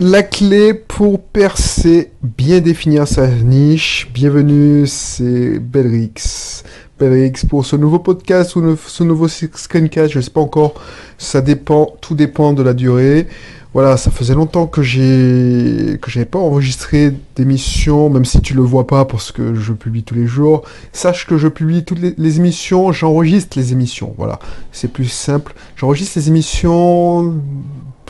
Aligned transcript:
La 0.00 0.24
clé 0.24 0.74
pour 0.74 1.22
percer, 1.22 2.10
bien 2.20 2.58
définir 2.58 3.06
sa 3.06 3.28
niche. 3.28 4.10
Bienvenue, 4.12 4.88
c'est 4.88 5.60
Belrix. 5.60 6.64
Belrix 6.98 7.46
pour 7.48 7.64
ce 7.64 7.76
nouveau 7.76 8.00
podcast 8.00 8.56
ou 8.56 8.76
ce 8.76 9.04
nouveau 9.04 9.28
screencast, 9.28 10.12
je 10.12 10.18
ne 10.18 10.22
sais 10.22 10.32
pas 10.32 10.40
encore. 10.40 10.74
Ça 11.16 11.40
dépend, 11.40 11.94
tout 12.00 12.16
dépend 12.16 12.52
de 12.54 12.64
la 12.64 12.74
durée. 12.74 13.28
Voilà, 13.72 13.96
ça 13.96 14.10
faisait 14.10 14.34
longtemps 14.34 14.66
que 14.66 14.82
j'ai 14.82 15.96
que 16.02 16.10
j'avais 16.10 16.26
pas 16.26 16.40
enregistré 16.40 17.12
d'émissions, 17.36 18.10
même 18.10 18.24
si 18.24 18.40
tu 18.40 18.54
le 18.54 18.62
vois 18.62 18.88
pas 18.88 19.04
parce 19.04 19.30
que 19.30 19.54
je 19.54 19.72
publie 19.72 20.02
tous 20.02 20.16
les 20.16 20.26
jours. 20.26 20.62
Sache 20.92 21.24
que 21.24 21.38
je 21.38 21.46
publie 21.46 21.84
toutes 21.84 22.00
les, 22.00 22.36
émissions, 22.36 22.90
j'enregistre 22.90 23.56
les 23.56 23.72
émissions. 23.72 24.12
Voilà, 24.18 24.40
c'est 24.72 24.88
plus 24.88 25.08
simple. 25.08 25.54
J'enregistre 25.76 26.18
les 26.18 26.28
émissions 26.28 27.34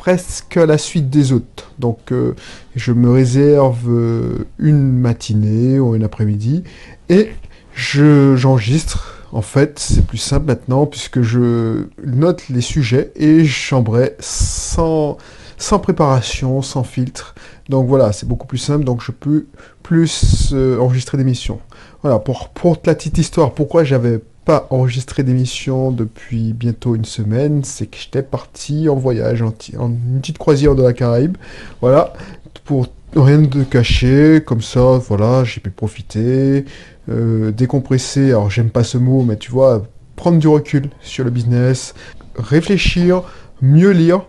presque 0.05 0.59
à 0.59 0.67
la 0.67 0.77
suite 0.77 1.09
des 1.09 1.33
autres. 1.33 1.73
Donc 1.79 2.13
euh, 2.13 2.35
je 2.77 2.93
me 2.93 3.11
réserve 3.11 3.89
euh, 3.89 4.47
une 4.59 4.93
matinée 4.93 5.79
ou 5.79 5.95
une 5.95 6.05
après-midi 6.05 6.63
et 7.09 7.31
je 7.73 8.37
j'enregistre. 8.37 9.23
En 9.33 9.41
fait, 9.41 9.79
c'est 9.79 10.05
plus 10.05 10.19
simple 10.19 10.45
maintenant 10.45 10.85
puisque 10.85 11.23
je 11.23 11.87
note 12.05 12.51
les 12.51 12.61
sujets 12.61 13.13
et 13.17 13.47
j'embraye 13.47 14.11
sans 14.21 15.17
sans 15.57 15.79
préparation, 15.79 16.61
sans 16.61 16.85
filtre. 16.85 17.35
Donc 17.71 17.89
voilà, 17.89 18.13
c'est 18.13 18.29
beaucoup 18.29 18.47
plus 18.47 18.59
simple, 18.59 18.85
donc 18.85 19.03
je 19.03 19.11
peux 19.11 19.47
plus 19.83 20.51
euh, 20.53 20.79
enregistrer 20.81 21.17
d'émissions. 21.17 21.61
Voilà, 22.03 22.19
pour, 22.19 22.51
pour 22.51 22.77
la 22.85 22.95
petite 22.95 23.17
histoire, 23.17 23.55
pourquoi 23.55 23.85
j'avais 23.85 24.21
pas 24.45 24.67
enregistré 24.71 25.23
d'émission 25.23 25.91
depuis 25.91 26.53
bientôt 26.53 26.95
une 26.95 27.05
semaine, 27.05 27.65
c'est 27.65 27.87
que 27.87 27.97
j'étais 27.97 28.23
parti 28.23 28.89
en 28.89 28.97
voyage, 28.97 29.43
en, 29.43 29.55
une 29.73 30.21
petite 30.21 30.39
croisière 30.39 30.75
de 30.75 30.83
la 30.83 30.93
Caraïbe. 30.93 31.37
Voilà, 31.81 32.13
pour 32.65 32.89
rien 33.17 33.41
de 33.41 33.63
cacher, 33.63 34.43
comme 34.45 34.63
ça, 34.63 34.99
voilà, 34.99 35.45
j'ai 35.45 35.61
pu 35.61 35.71
profiter, 35.71 36.65
euh, 37.09 37.53
décompresser, 37.53 38.29
alors 38.31 38.51
j'aime 38.51 38.71
pas 38.71 38.85
ce 38.85 38.99
mot, 38.99 39.23
mais 39.23 39.37
tu 39.37 39.51
vois, 39.51 39.87
prendre 40.17 40.39
du 40.39 40.49
recul 40.49 40.91
sur 41.01 41.25
le 41.25 41.31
business, 41.31 41.95
réfléchir, 42.37 43.23
mieux 43.63 43.91
lire, 43.91 44.27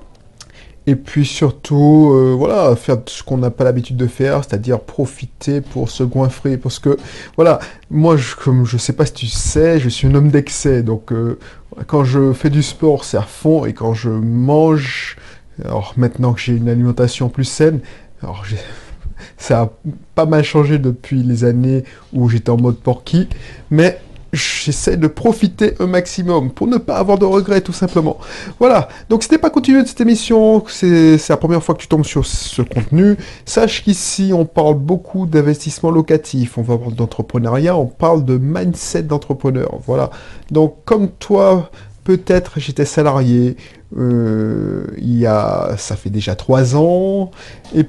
et 0.87 0.95
puis 0.95 1.25
surtout, 1.25 2.11
euh, 2.13 2.35
voilà, 2.37 2.75
faire 2.75 2.97
ce 3.07 3.23
qu'on 3.23 3.37
n'a 3.37 3.49
pas 3.49 3.63
l'habitude 3.63 3.97
de 3.97 4.05
faire, 4.05 4.43
c'est-à-dire 4.43 4.79
profiter 4.79 5.61
pour 5.61 5.89
se 5.89 6.03
goinfrer. 6.03 6.57
Parce 6.57 6.77
que, 6.77 6.97
voilà, 7.35 7.59
moi, 7.89 8.17
je, 8.17 8.35
comme 8.35 8.65
je 8.65 8.77
sais 8.77 8.93
pas 8.93 9.05
si 9.07 9.13
tu 9.13 9.27
sais, 9.27 9.79
je 9.79 9.89
suis 9.89 10.07
un 10.07 10.13
homme 10.13 10.29
d'excès. 10.29 10.83
Donc, 10.83 11.11
euh, 11.11 11.39
quand 11.87 12.03
je 12.03 12.33
fais 12.33 12.51
du 12.51 12.61
sport, 12.61 13.03
c'est 13.03 13.17
à 13.17 13.23
fond. 13.23 13.65
Et 13.65 13.73
quand 13.73 13.95
je 13.95 14.09
mange, 14.09 15.17
alors 15.63 15.93
maintenant 15.97 16.33
que 16.33 16.39
j'ai 16.39 16.53
une 16.53 16.69
alimentation 16.69 17.29
plus 17.29 17.45
saine, 17.45 17.79
alors 18.21 18.45
ça 19.37 19.61
a 19.61 19.71
pas 20.13 20.27
mal 20.27 20.43
changé 20.43 20.77
depuis 20.77 21.23
les 21.23 21.45
années 21.45 21.83
où 22.13 22.29
j'étais 22.29 22.51
en 22.51 22.57
mode 22.57 22.77
porky. 22.77 23.27
Mais 23.71 23.99
j'essaie 24.35 24.97
de 24.97 25.07
profiter 25.07 25.73
un 25.79 25.87
maximum 25.87 26.51
pour 26.51 26.67
ne 26.67 26.77
pas 26.77 26.97
avoir 26.97 27.17
de 27.17 27.25
regrets 27.25 27.61
tout 27.61 27.73
simplement. 27.73 28.17
Voilà, 28.59 28.89
donc 29.09 29.23
si 29.23 29.29
t'es 29.29 29.37
pas 29.37 29.49
continué 29.49 29.81
de 29.81 29.87
cette 29.87 30.01
émission, 30.01 30.63
c'est 30.67 31.17
la 31.29 31.37
première 31.37 31.63
fois 31.63 31.75
que 31.75 31.81
tu 31.81 31.87
tombes 31.87 32.05
sur 32.05 32.25
ce 32.25 32.61
contenu, 32.61 33.17
sache 33.45 33.83
qu'ici 33.83 34.31
on 34.33 34.45
parle 34.45 34.75
beaucoup 34.75 35.25
d'investissement 35.25 35.91
locatif, 35.91 36.57
on 36.57 36.61
va 36.61 36.77
parler 36.77 36.95
d'entrepreneuriat, 36.95 37.75
on 37.75 37.87
parle 37.87 38.25
de 38.25 38.37
mindset 38.37 39.03
d'entrepreneur. 39.03 39.79
Voilà, 39.85 40.09
donc 40.51 40.75
comme 40.85 41.09
toi, 41.09 41.71
peut-être 42.03 42.59
j'étais 42.59 42.85
salarié, 42.85 43.57
il 43.97 45.17
y 45.19 45.25
a, 45.25 45.75
ça 45.77 45.95
fait 45.95 46.09
déjà 46.09 46.35
trois 46.35 46.75
ans, 46.75 47.31
et 47.75 47.85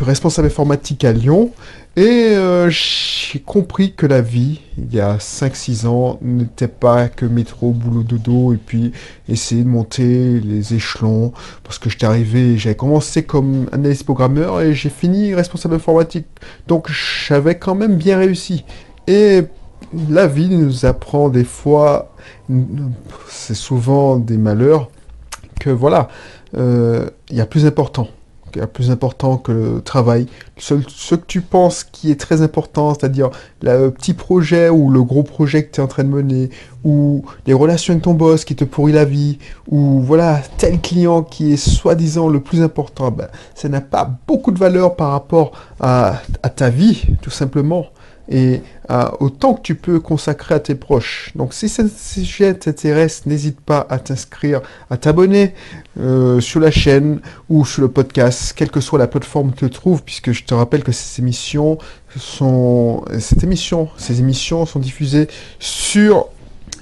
responsable 0.00 0.46
informatique 0.46 1.04
à 1.04 1.12
Lyon, 1.12 1.50
et 1.96 2.36
euh, 2.36 2.70
j'ai 2.70 3.40
compris 3.40 3.94
que 3.94 4.06
la 4.06 4.22
vie, 4.22 4.60
il 4.78 4.94
y 4.94 5.00
a 5.00 5.16
5-6 5.16 5.86
ans, 5.88 6.18
n'était 6.22 6.68
pas 6.68 7.08
que 7.08 7.26
métro, 7.26 7.72
boulot, 7.72 8.04
dodo, 8.04 8.54
et 8.54 8.58
puis 8.58 8.92
essayer 9.28 9.64
de 9.64 9.68
monter 9.68 10.38
les 10.38 10.72
échelons, 10.72 11.32
parce 11.64 11.80
que 11.80 11.90
j'étais 11.90 12.06
arrivé, 12.06 12.56
j'avais 12.58 12.76
commencé 12.76 13.24
comme 13.24 13.66
analyste 13.72 14.04
programmeur, 14.04 14.60
et 14.60 14.72
j'ai 14.72 14.88
fini 14.88 15.34
responsable 15.34 15.74
informatique. 15.74 16.26
Donc 16.68 16.88
j'avais 16.90 17.58
quand 17.58 17.74
même 17.74 17.96
bien 17.96 18.18
réussi. 18.18 18.64
Et 19.08 19.42
la 20.08 20.28
vie 20.28 20.48
nous 20.48 20.86
apprend 20.86 21.28
des 21.28 21.44
fois, 21.44 22.14
c'est 23.28 23.54
souvent 23.54 24.16
des 24.16 24.36
malheurs, 24.36 24.90
que 25.60 25.70
voilà, 25.70 26.08
euh, 26.56 27.08
il 27.30 27.36
y 27.36 27.40
a 27.40 27.46
plus 27.46 27.66
important 27.66 28.08
plus 28.72 28.90
important 28.90 29.36
que 29.36 29.52
le 29.52 29.80
travail. 29.80 30.26
Ce, 30.56 30.74
que 30.74 31.24
tu 31.26 31.40
penses 31.40 31.84
qui 31.84 32.10
est 32.10 32.18
très 32.18 32.42
important, 32.42 32.94
c'est-à-dire 32.94 33.30
le 33.62 33.90
petit 33.90 34.14
projet 34.14 34.68
ou 34.68 34.90
le 34.90 35.02
gros 35.02 35.22
projet 35.22 35.64
que 35.64 35.72
tu 35.72 35.80
es 35.80 35.84
en 35.84 35.86
train 35.86 36.04
de 36.04 36.08
mener, 36.08 36.50
ou 36.84 37.24
les 37.46 37.54
relations 37.54 37.92
avec 37.92 38.02
ton 38.02 38.14
boss 38.14 38.44
qui 38.44 38.56
te 38.56 38.64
pourrit 38.64 38.92
la 38.92 39.04
vie, 39.04 39.38
ou 39.68 40.00
voilà, 40.00 40.40
tel 40.58 40.80
client 40.80 41.22
qui 41.22 41.52
est 41.52 41.56
soi-disant 41.56 42.28
le 42.28 42.40
plus 42.40 42.62
important, 42.62 43.10
ben, 43.10 43.28
ça 43.54 43.68
n'a 43.68 43.80
pas 43.80 44.10
beaucoup 44.26 44.50
de 44.50 44.58
valeur 44.58 44.96
par 44.96 45.12
rapport 45.12 45.52
à 45.80 46.20
ta 46.54 46.70
vie, 46.70 47.04
tout 47.22 47.30
simplement 47.30 47.86
et 48.30 48.62
euh, 48.90 49.08
autant 49.18 49.54
que 49.54 49.62
tu 49.62 49.74
peux 49.74 50.00
consacrer 50.00 50.54
à 50.54 50.60
tes 50.60 50.76
proches. 50.76 51.32
Donc 51.34 51.52
si 51.52 51.68
ce 51.68 51.88
sujet 51.88 52.54
t'intéresse, 52.54 53.26
n'hésite 53.26 53.60
pas 53.60 53.86
à 53.90 53.98
t'inscrire, 53.98 54.60
à 54.88 54.96
t'abonner 54.96 55.54
euh, 55.98 56.40
sur 56.40 56.60
la 56.60 56.70
chaîne 56.70 57.20
ou 57.48 57.64
sur 57.66 57.82
le 57.82 57.88
podcast, 57.88 58.54
quelle 58.56 58.70
que 58.70 58.80
soit 58.80 58.98
la 58.98 59.08
plateforme 59.08 59.52
que 59.52 59.66
tu 59.66 59.70
trouves, 59.70 60.02
puisque 60.04 60.32
je 60.32 60.44
te 60.44 60.54
rappelle 60.54 60.84
que 60.84 60.92
ces 60.92 61.20
émissions 61.20 61.78
sont, 62.16 63.04
cette 63.18 63.42
émission, 63.42 63.88
ces 63.96 64.20
émissions 64.20 64.64
sont 64.64 64.78
diffusées 64.78 65.28
sur 65.58 66.28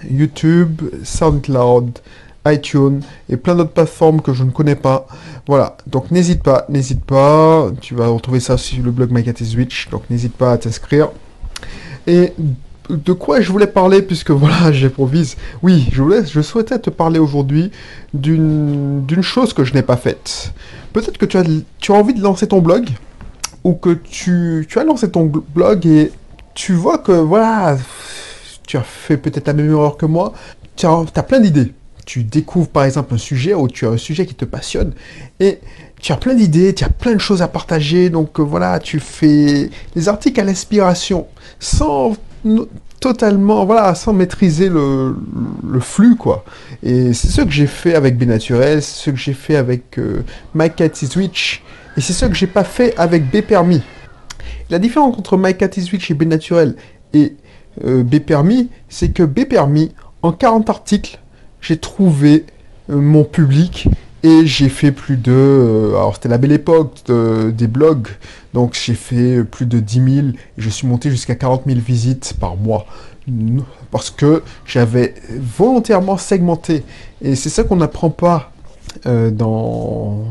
YouTube, 0.09 0.83
SoundCloud, 1.03 1.99
iTunes 2.47 3.01
et 3.29 3.37
plein 3.37 3.55
d'autres 3.55 3.73
plateformes 3.73 4.21
que 4.21 4.33
je 4.33 4.45
ne 4.45 4.51
connais 4.51 4.77
pas. 4.77 5.07
Voilà, 5.47 5.77
donc 5.87 6.11
n'hésite 6.11 6.43
pas, 6.43 6.67
n'hésite 6.69 7.05
pas, 7.05 7.71
tu 7.81 7.95
vas 7.95 8.09
retrouver 8.09 8.41
ça 8.41 8.59
sur 8.59 8.83
le 8.83 8.91
blog 8.91 9.11
My 9.11 9.25
Switch, 9.45 9.89
donc 9.91 10.03
n'hésite 10.11 10.35
pas 10.35 10.53
à 10.53 10.59
t'inscrire. 10.59 11.09
Et 12.09 12.33
de 12.89 13.13
quoi 13.13 13.41
je 13.41 13.53
voulais 13.53 13.67
parler, 13.67 14.03
puisque 14.03 14.31
voilà, 14.33 14.73
j'improvise. 14.73 15.37
Oui, 15.63 15.87
je, 15.93 16.03
voulais, 16.03 16.27
je 16.27 16.41
souhaitais 16.41 16.79
te 16.79 16.91
parler 16.91 17.21
aujourd'hui 17.21 17.71
d'une 18.13 19.05
chose 19.21 19.53
que 19.53 19.63
je 19.63 19.75
n'ai 19.75 19.83
pas 19.83 19.97
faite. 19.97 20.53
Peut-être 20.93 21.19
que 21.19 21.27
tu 21.27 21.37
as, 21.37 21.45
tu 21.79 21.93
as 21.93 21.95
envie 21.95 22.15
de 22.15 22.23
lancer 22.23 22.49
ton 22.49 22.61
blog, 22.61 22.89
ou 23.63 23.75
que 23.75 23.91
tu, 23.91 24.67
tu 24.69 24.79
as 24.79 24.85
lancé 24.85 25.11
ton 25.11 25.25
blog 25.55 25.87
et 25.87 26.13
tu 26.55 26.73
vois 26.73 26.99
que 26.99 27.13
voilà, 27.13 27.77
tu 28.67 28.77
as 28.77 28.83
fait 28.83 29.17
peut-être 29.17 29.47
la 29.47 29.53
même 29.53 29.71
erreur 29.71 29.97
que 29.97 30.07
moi, 30.07 30.33
tu 30.77 30.87
as, 30.87 31.05
as 31.15 31.23
plein 31.23 31.41
d'idées. 31.41 31.73
Tu 32.07 32.25
découvres 32.25 32.69
par 32.69 32.85
exemple 32.85 33.13
un 33.13 33.19
sujet 33.19 33.53
ou 33.53 33.69
tu 33.69 33.87
as 33.87 33.91
un 33.91 33.99
sujet 33.99 34.25
qui 34.25 34.35
te 34.35 34.47
passionne 34.47 34.95
et 35.41 35.59
tu 36.01 36.13
as 36.13 36.17
plein 36.17 36.35
d'idées, 36.35 36.75
tu 36.75 36.85
as 36.85 36.91
plein 36.91 37.15
de 37.15 37.21
choses 37.21 37.43
à 37.43 37.49
partager, 37.49 38.11
donc 38.11 38.39
euh, 38.39 38.43
voilà, 38.43 38.79
tu 38.79 39.01
fais 39.01 39.71
des 39.95 40.09
articles 40.09 40.41
à 40.41 40.45
l'inspiration 40.45 41.27
sans 41.59 42.15
totalement, 43.01 43.65
voilà, 43.65 43.95
sans 43.95 44.13
maîtriser 44.13 44.69
le, 44.69 45.15
flux, 45.81 46.17
quoi. 46.17 46.45
Et 46.83 47.13
c'est 47.13 47.29
ce 47.29 47.43
que 47.43 47.51
j'ai 47.51 47.67
fait 47.67 47.95
avec 47.95 48.21
Naturel, 48.25 48.83
c'est 48.83 49.05
ce 49.05 49.11
que 49.11 49.17
j'ai 49.17 49.35
fait 49.35 49.57
avec 49.57 49.99
euh, 49.99 50.23
My 50.55 50.71
et 50.77 52.01
c'est 52.01 52.13
ce 52.13 52.27
que 52.27 52.35
j'ai 52.35 52.47
pas 52.47 52.65
fait 52.65 52.97
avec 52.97 53.31
B. 53.31 53.39
La 54.71 54.79
différence 54.79 55.17
entre 55.17 55.37
My 55.37 55.57
Cat 55.57 55.71
is 55.77 55.91
Witch 55.93 56.11
et 56.11 56.15
B 56.15 56.25
Naturel 56.25 56.77
et 57.13 57.35
euh, 57.85 58.03
B 58.03 58.17
c'est 58.89 59.11
que 59.11 59.23
B 59.23 59.41
en 60.23 60.33
40 60.33 60.69
articles, 60.69 61.19
j'ai 61.61 61.77
trouvé 61.77 62.45
mon 62.89 63.25
public 63.25 63.89
et 64.23 64.47
j'ai 64.47 64.69
fait 64.69 64.93
plus 64.93 65.17
de... 65.17 65.33
Euh, 65.33 65.89
alors 65.91 66.15
c'était 66.15 66.29
la 66.29 66.39
belle 66.39 66.53
époque 66.53 66.95
des 67.07 67.67
blogs, 67.67 68.09
donc 68.55 68.75
j'ai 68.75 68.95
fait 68.95 69.45
plus 69.45 69.67
de 69.67 69.81
10 69.81 70.15
000, 70.15 70.27
et 70.29 70.35
je 70.57 70.69
suis 70.69 70.87
monté 70.87 71.11
jusqu'à 71.11 71.35
40 71.35 71.63
000 71.67 71.79
visites 71.81 72.35
par 72.39 72.57
mois. 72.57 72.87
Parce 73.91 74.11
que 74.11 74.43
j'avais 74.65 75.15
volontairement 75.31 76.17
segmenté. 76.17 76.83
Et 77.21 77.35
c'est 77.35 77.51
ça 77.51 77.65
qu'on 77.65 77.77
n'apprend 77.77 78.11
pas 78.11 78.53
euh, 79.07 79.31
dans 79.31 80.25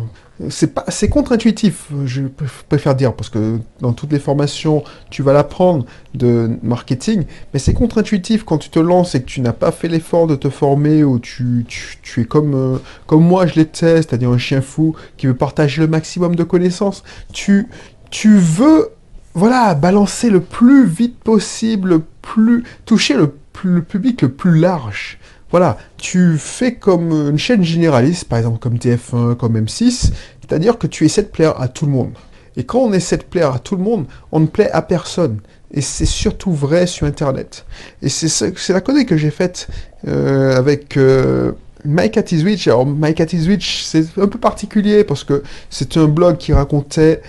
c'est 0.49 0.73
pas 0.73 0.85
c'est 0.89 1.09
contre-intuitif, 1.09 1.87
je 2.05 2.23
préfère 2.69 2.95
dire 2.95 3.13
parce 3.13 3.29
que 3.29 3.59
dans 3.81 3.93
toutes 3.93 4.11
les 4.11 4.19
formations, 4.19 4.83
tu 5.09 5.23
vas 5.23 5.33
l'apprendre 5.33 5.85
de 6.13 6.51
marketing, 6.61 7.23
mais 7.53 7.59
c'est 7.59 7.73
contre-intuitif 7.73 8.43
quand 8.43 8.57
tu 8.57 8.69
te 8.69 8.79
lances 8.79 9.15
et 9.15 9.21
que 9.21 9.25
tu 9.25 9.41
n'as 9.41 9.53
pas 9.53 9.71
fait 9.71 9.87
l'effort 9.87 10.27
de 10.27 10.35
te 10.35 10.49
former 10.49 11.03
ou 11.03 11.17
tu, 11.19 11.65
tu, 11.67 12.21
es 12.21 12.25
comme 12.25 12.53
euh, 12.53 12.77
comme 13.07 13.23
moi 13.23 13.47
je 13.47 13.55
l'étais, 13.55 13.97
c'est-à-dire 13.97 14.29
un 14.29 14.37
chien 14.37 14.61
fou 14.61 14.95
qui 15.17 15.27
veut 15.27 15.35
partager 15.35 15.81
le 15.81 15.87
maximum 15.87 16.35
de 16.35 16.43
connaissances. 16.43 17.03
Tu 17.33 17.67
tu 18.09 18.37
veux 18.37 18.89
voilà, 19.37 19.75
balancer 19.75 20.31
le 20.31 20.41
plus 20.41 20.87
vite 20.87 21.19
possible, 21.19 22.01
plus 22.23 22.63
toucher 22.85 23.13
le, 23.13 23.35
le 23.63 23.83
public 23.83 24.23
le 24.23 24.29
plus 24.29 24.57
large. 24.57 25.16
Voilà, 25.49 25.77
tu 25.97 26.37
fais 26.37 26.75
comme 26.75 27.11
une 27.11 27.37
chaîne 27.37 27.63
généraliste, 27.63 28.25
par 28.25 28.39
exemple 28.39 28.59
comme 28.59 28.75
TF1, 28.75 29.35
comme 29.35 29.57
M6, 29.57 30.11
c'est-à-dire 30.41 30.77
que 30.77 30.87
tu 30.87 31.05
essaies 31.05 31.23
de 31.23 31.27
plaire 31.27 31.59
à 31.59 31.67
tout 31.67 31.85
le 31.85 31.91
monde. 31.91 32.11
Et 32.57 32.63
quand 32.63 32.79
on 32.79 32.91
essaie 32.91 33.17
de 33.17 33.23
plaire 33.23 33.53
à 33.53 33.59
tout 33.59 33.75
le 33.75 33.83
monde, 33.83 34.05
on 34.31 34.39
ne 34.39 34.47
plaît 34.47 34.71
à 34.71 34.81
personne. 34.81 35.39
Et 35.71 35.81
c'est 35.81 36.05
surtout 36.05 36.51
vrai 36.51 36.87
sur 36.87 37.05
Internet. 37.05 37.65
Et 38.01 38.09
c'est 38.09 38.69
la 38.69 38.81
connerie 38.81 39.05
que 39.05 39.15
j'ai 39.15 39.29
faite 39.29 39.67
euh, 40.07 40.55
avec 40.55 40.97
euh, 40.97 41.51
Mike. 41.85 42.17
Alors, 42.65 42.85
Mike 42.85 43.21
Switch, 43.29 43.83
c'est 43.83 44.05
un 44.17 44.27
peu 44.27 44.39
particulier 44.39 45.03
parce 45.03 45.23
que 45.23 45.43
c'est 45.69 45.97
un 45.97 46.07
blog 46.07 46.37
qui 46.37 46.51
racontait 46.51 47.21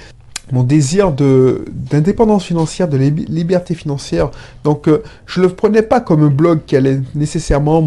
mon 0.53 0.62
désir 0.62 1.12
d'indépendance 1.12 2.45
financière, 2.45 2.89
de 2.89 2.97
liberté 2.97 3.75
financière. 3.75 4.31
Donc, 4.65 4.89
euh, 4.89 5.03
je 5.27 5.41
ne 5.41 5.47
le 5.47 5.53
prenais 5.53 5.83
pas 5.83 6.00
comme 6.00 6.23
un 6.23 6.31
blog 6.31 6.61
qui 6.67 6.77
allait 6.77 7.00
nécessairement 7.15 7.83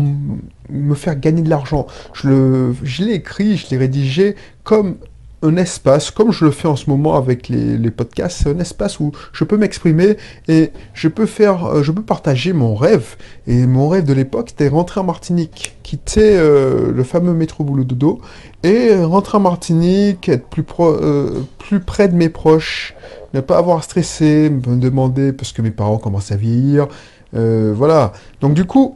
me 0.69 0.95
faire 0.95 1.19
gagner 1.19 1.41
de 1.41 1.49
l'argent. 1.49 1.87
Je 2.13 3.03
l'ai 3.03 3.13
écrit, 3.13 3.57
je 3.57 3.69
l'ai 3.71 3.77
rédigé 3.77 4.35
comme 4.63 4.95
un 5.43 5.57
espace, 5.57 6.11
comme 6.11 6.31
je 6.31 6.45
le 6.45 6.51
fais 6.51 6.67
en 6.67 6.75
ce 6.75 6.89
moment 6.89 7.15
avec 7.15 7.49
les, 7.49 7.91
podcasts, 7.91 8.43
c'est 8.43 8.49
un 8.49 8.59
espace 8.59 8.99
où 8.99 9.11
je 9.33 9.43
peux 9.43 9.57
m'exprimer 9.57 10.17
et 10.47 10.71
je 10.93 11.07
peux 11.07 11.25
faire, 11.25 11.65
euh, 11.65 11.83
je 11.83 11.91
peux 11.91 12.03
partager 12.03 12.53
mon 12.53 12.75
rêve. 12.75 13.15
Et 13.47 13.65
mon 13.65 13.89
rêve 13.89 14.05
de 14.05 14.13
l'époque, 14.13 14.49
c'était 14.49 14.67
rentrer 14.67 14.99
en 14.99 15.03
Martinique, 15.03 15.75
quitter 15.83 16.37
euh, 16.37 16.91
le 16.93 17.03
fameux 17.03 17.33
métro 17.33 17.63
boulot 17.63 17.83
dodo 17.83 18.21
et 18.63 18.95
rentrer 18.95 19.37
en 19.37 19.41
Martinique, 19.41 20.29
être 20.29 20.47
plus, 20.47 20.63
euh, 20.79 21.41
plus 21.57 21.79
près 21.79 22.07
de 22.07 22.15
mes 22.15 22.29
proches, 22.29 22.95
ne 23.33 23.41
pas 23.41 23.57
avoir 23.57 23.79
à 23.79 23.81
stresser, 23.81 24.49
me 24.49 24.77
demander 24.77 25.33
parce 25.33 25.51
que 25.51 25.61
mes 25.61 25.71
parents 25.71 25.97
commencent 25.97 26.31
à 26.31 26.37
vieillir. 26.37 26.87
voilà. 27.33 28.13
Donc 28.41 28.53
du 28.53 28.65
coup, 28.65 28.95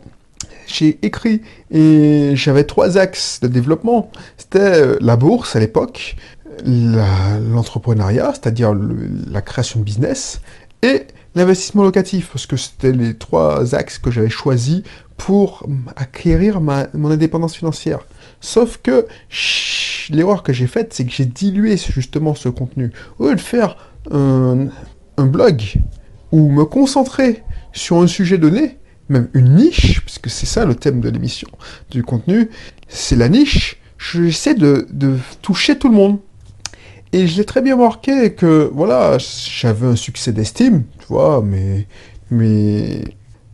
j'ai 0.67 0.99
écrit 1.03 1.41
et 1.71 2.31
j'avais 2.35 2.63
trois 2.63 2.97
axes 2.97 3.39
de 3.41 3.47
développement. 3.47 4.11
C'était 4.37 4.99
la 4.99 5.15
bourse 5.15 5.55
à 5.55 5.59
l'époque, 5.59 6.15
l'entrepreneuriat, 6.65 8.33
c'est-à-dire 8.33 8.73
la 8.73 9.41
création 9.41 9.79
de 9.79 9.85
business, 9.85 10.41
et 10.81 11.07
l'investissement 11.35 11.83
locatif, 11.83 12.29
parce 12.31 12.45
que 12.45 12.57
c'était 12.57 12.91
les 12.91 13.15
trois 13.15 13.75
axes 13.75 13.97
que 13.97 14.11
j'avais 14.11 14.29
choisis 14.29 14.83
pour 15.17 15.67
acquérir 15.95 16.61
mon 16.61 17.11
indépendance 17.11 17.55
financière. 17.55 17.99
Sauf 18.39 18.79
que 18.81 19.07
l'erreur 20.09 20.43
que 20.43 20.53
j'ai 20.53 20.67
faite, 20.67 20.93
c'est 20.93 21.05
que 21.05 21.11
j'ai 21.11 21.25
dilué 21.25 21.77
justement 21.77 22.35
ce 22.35 22.49
contenu. 22.49 22.91
Au 23.19 23.29
lieu 23.29 23.35
de 23.35 23.41
faire 23.41 23.77
un, 24.11 24.67
un 25.17 25.25
blog 25.25 25.61
ou 26.31 26.49
me 26.49 26.65
concentrer 26.65 27.43
sur 27.73 27.97
un 27.97 28.07
sujet 28.07 28.37
donné, 28.37 28.77
même 29.09 29.29
une 29.33 29.55
niche, 29.55 30.01
puisque 30.01 30.29
c'est 30.29 30.45
ça 30.45 30.65
le 30.65 30.75
thème 30.75 31.01
de 31.01 31.09
l'émission, 31.09 31.47
du 31.91 32.03
contenu, 32.03 32.49
c'est 32.87 33.15
la 33.15 33.29
niche, 33.29 33.81
j'essaie 33.97 34.55
de, 34.55 34.87
de 34.91 35.17
toucher 35.41 35.77
tout 35.77 35.89
le 35.89 35.95
monde. 35.95 36.19
Et 37.13 37.27
je 37.27 37.37
l'ai 37.37 37.45
très 37.45 37.61
bien 37.61 37.75
marqué 37.75 38.33
que, 38.33 38.69
voilà, 38.73 39.17
j'avais 39.17 39.87
un 39.87 39.95
succès 39.95 40.33
d'estime, 40.33 40.83
tu 40.99 41.05
vois, 41.07 41.41
mais, 41.43 41.87
mais, 42.29 43.03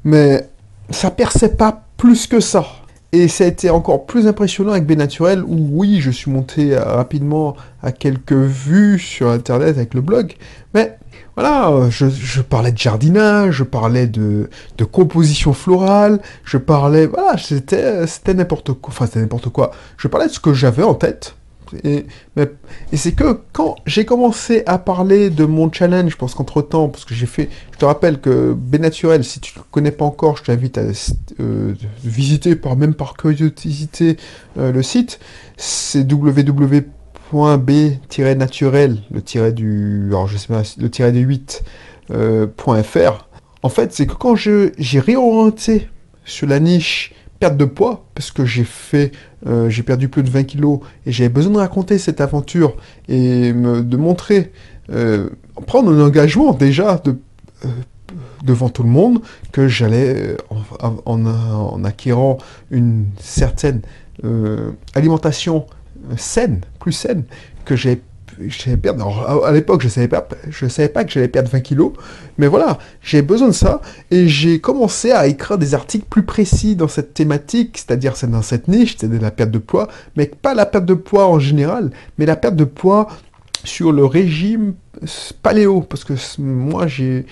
mais 0.03 0.47
ça 0.89 1.11
perçait 1.11 1.55
pas 1.55 1.85
plus 1.97 2.27
que 2.27 2.39
ça. 2.39 2.65
Et 3.13 3.27
ça 3.27 3.43
a 3.43 3.47
été 3.47 3.69
encore 3.69 4.05
plus 4.05 4.25
impressionnant 4.25 4.71
avec 4.71 4.89
Naturel, 4.89 5.43
où 5.43 5.67
oui, 5.71 5.99
je 5.99 6.11
suis 6.11 6.31
monté 6.31 6.77
rapidement 6.77 7.55
à 7.83 7.91
quelques 7.91 8.31
vues 8.31 8.99
sur 8.99 9.29
Internet 9.29 9.77
avec 9.77 9.93
le 9.93 10.01
blog, 10.01 10.33
mais 10.73 10.97
voilà, 11.35 11.89
je, 11.89 12.41
parlais 12.41 12.71
de 12.71 12.77
jardinage, 12.77 13.55
je 13.55 13.63
parlais 13.63 14.07
de, 14.07 14.49
de 14.77 14.83
composition 14.85 15.53
florale, 15.53 16.19
je 16.43 16.57
parlais, 16.57 17.05
voilà, 17.05 17.37
c'était 17.37 18.33
n'importe 18.33 18.73
quoi, 18.73 18.93
enfin 18.93 19.05
c'était 19.05 19.21
n'importe 19.21 19.49
quoi. 19.49 19.71
Je 19.97 20.07
parlais 20.07 20.27
de 20.27 20.31
ce 20.31 20.39
que 20.39 20.53
j'avais 20.53 20.83
en 20.83 20.93
tête, 20.93 21.35
et, 21.83 22.05
c'est 22.93 23.13
que 23.13 23.39
quand 23.53 23.75
j'ai 23.85 24.05
commencé 24.05 24.63
à 24.65 24.77
parler 24.77 25.29
de 25.29 25.45
mon 25.45 25.71
challenge, 25.71 26.17
parce 26.17 26.33
qu'entre 26.33 26.61
temps, 26.61 26.89
parce 26.89 27.05
que 27.05 27.13
j'ai 27.13 27.25
fait, 27.25 27.49
je 27.71 27.77
te 27.77 27.85
rappelle 27.85 28.19
que 28.19 28.55
Naturel, 28.77 29.23
si 29.23 29.39
tu 29.39 29.57
ne 29.57 29.63
connais 29.71 29.91
pas 29.91 30.03
encore, 30.05 30.37
je 30.37 30.43
t'invite 30.43 30.77
à 30.77 30.83
euh, 31.39 31.73
visiter, 32.03 32.55
par, 32.55 32.75
même 32.75 32.93
par 32.93 33.13
curiosité, 33.13 34.17
euh, 34.57 34.71
le 34.71 34.83
site. 34.83 35.19
C'est 35.57 36.11
www.b-naturel, 36.11 38.97
le 39.11 39.21
tiret 39.21 39.53
du, 39.53 40.07
alors 40.09 40.27
je 40.27 40.37
le 40.79 40.89
tiret 40.89 41.11
du 41.11 41.27
8.fr. 41.27 41.61
Euh, 42.11 42.47
en 43.63 43.69
fait, 43.69 43.93
c'est 43.93 44.07
que 44.07 44.13
quand 44.13 44.35
j'ai 44.35 44.99
réorienté 44.99 45.87
sur 46.25 46.47
la 46.47 46.59
niche 46.59 47.13
perte 47.41 47.57
de 47.57 47.65
poids, 47.65 48.05
parce 48.13 48.29
que 48.29 48.45
j'ai 48.45 48.63
fait, 48.63 49.11
euh, 49.47 49.67
j'ai 49.67 49.81
perdu 49.81 50.07
plus 50.09 50.21
de 50.21 50.29
20 50.29 50.43
kilos, 50.43 50.79
et 51.07 51.11
j'avais 51.11 51.27
besoin 51.29 51.53
de 51.53 51.57
raconter 51.57 51.97
cette 51.97 52.21
aventure, 52.21 52.77
et 53.09 53.51
de 53.51 53.97
montrer, 53.97 54.51
euh, 54.91 55.27
prendre 55.65 55.91
un 55.91 56.05
engagement 56.05 56.53
déjà 56.53 57.01
de, 57.03 57.17
euh, 57.65 57.69
devant 58.43 58.69
tout 58.69 58.83
le 58.83 58.89
monde, 58.89 59.21
que 59.51 59.67
j'allais, 59.67 60.37
en, 60.79 61.83
acquérant 61.83 62.37
une 62.69 63.07
certaine 63.19 63.81
alimentation 64.93 65.65
saine, 66.17 66.61
plus 66.79 66.91
saine, 66.91 67.23
que 67.65 67.75
j'ai 67.75 68.03
perdre. 68.81 69.43
à 69.45 69.51
l'époque, 69.51 69.81
je 69.81 69.87
savais 69.89 70.09
je 70.49 70.67
savais 70.67 70.89
pas 70.89 71.03
que 71.03 71.11
j'allais 71.11 71.27
perdre 71.27 71.49
20 71.49 71.59
kilos, 71.61 71.93
mais 72.37 72.47
voilà, 72.47 72.77
j'ai 73.01 73.21
besoin 73.21 73.47
de 73.47 73.53
ça 73.53 73.81
et 74.09 74.27
j'ai 74.27 74.59
commencé 74.59 75.11
à 75.11 75.27
écrire 75.27 75.57
des 75.57 75.73
articles 75.73 76.05
plus 76.09 76.23
précis 76.23 76.75
dans 76.75 76.87
cette 76.87 77.13
thématique, 77.13 77.77
c'est-à-dire 77.77 78.15
c'est 78.15 78.29
dans 78.29 78.41
cette 78.41 78.67
niche, 78.67 78.95
c'est 78.99 79.07
la 79.07 79.31
perte 79.31 79.51
de 79.51 79.59
poids, 79.59 79.87
mais 80.15 80.25
pas 80.25 80.53
la 80.53 80.65
perte 80.65 80.85
de 80.85 80.93
poids 80.93 81.27
en 81.27 81.39
général, 81.39 81.91
mais 82.17 82.25
la 82.25 82.35
perte 82.35 82.55
de 82.55 82.65
poids 82.65 83.07
sur 83.63 83.91
le 83.91 84.05
régime 84.05 84.73
paléo, 85.41 85.81
parce 85.81 86.03
que 86.03 86.13
moi 86.39 86.87
j'ai 86.87 87.25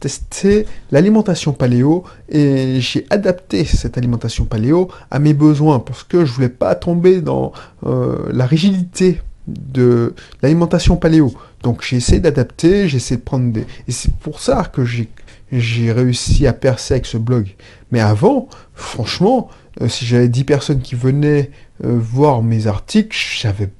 testé 0.00 0.66
l'alimentation 0.90 1.52
paléo 1.52 2.04
et 2.28 2.80
j'ai 2.80 3.06
adapté 3.10 3.64
cette 3.64 3.98
alimentation 3.98 4.44
paléo 4.44 4.88
à 5.10 5.18
mes 5.18 5.34
besoins, 5.34 5.80
parce 5.80 6.02
que 6.02 6.24
je 6.24 6.32
voulais 6.32 6.48
pas 6.48 6.74
tomber 6.74 7.20
dans 7.20 7.52
euh, 7.86 8.28
la 8.32 8.46
rigidité 8.46 9.20
de 9.46 10.14
l'alimentation 10.42 10.96
paléo. 10.96 11.34
Donc 11.62 11.82
j'ai 11.82 11.96
essayé 11.96 12.20
d'adapter, 12.20 12.88
j'ai 12.88 12.96
essayé 12.96 13.16
de 13.16 13.24
prendre 13.24 13.52
des... 13.52 13.66
Et 13.88 13.92
c'est 13.92 14.14
pour 14.14 14.40
ça 14.40 14.64
que 14.64 14.84
j'ai 14.84 15.92
réussi 15.92 16.46
à 16.46 16.52
percer 16.52 16.94
avec 16.94 17.06
ce 17.06 17.18
blog. 17.18 17.54
Mais 17.90 18.00
avant, 18.00 18.48
franchement, 18.74 19.48
euh, 19.80 19.88
si 19.88 20.04
j'avais 20.06 20.28
10 20.28 20.44
personnes 20.44 20.80
qui 20.80 20.94
venaient 20.94 21.50
euh, 21.84 21.98
voir 21.98 22.42
mes 22.42 22.66
articles, 22.66 23.16
j'avais 23.16 23.70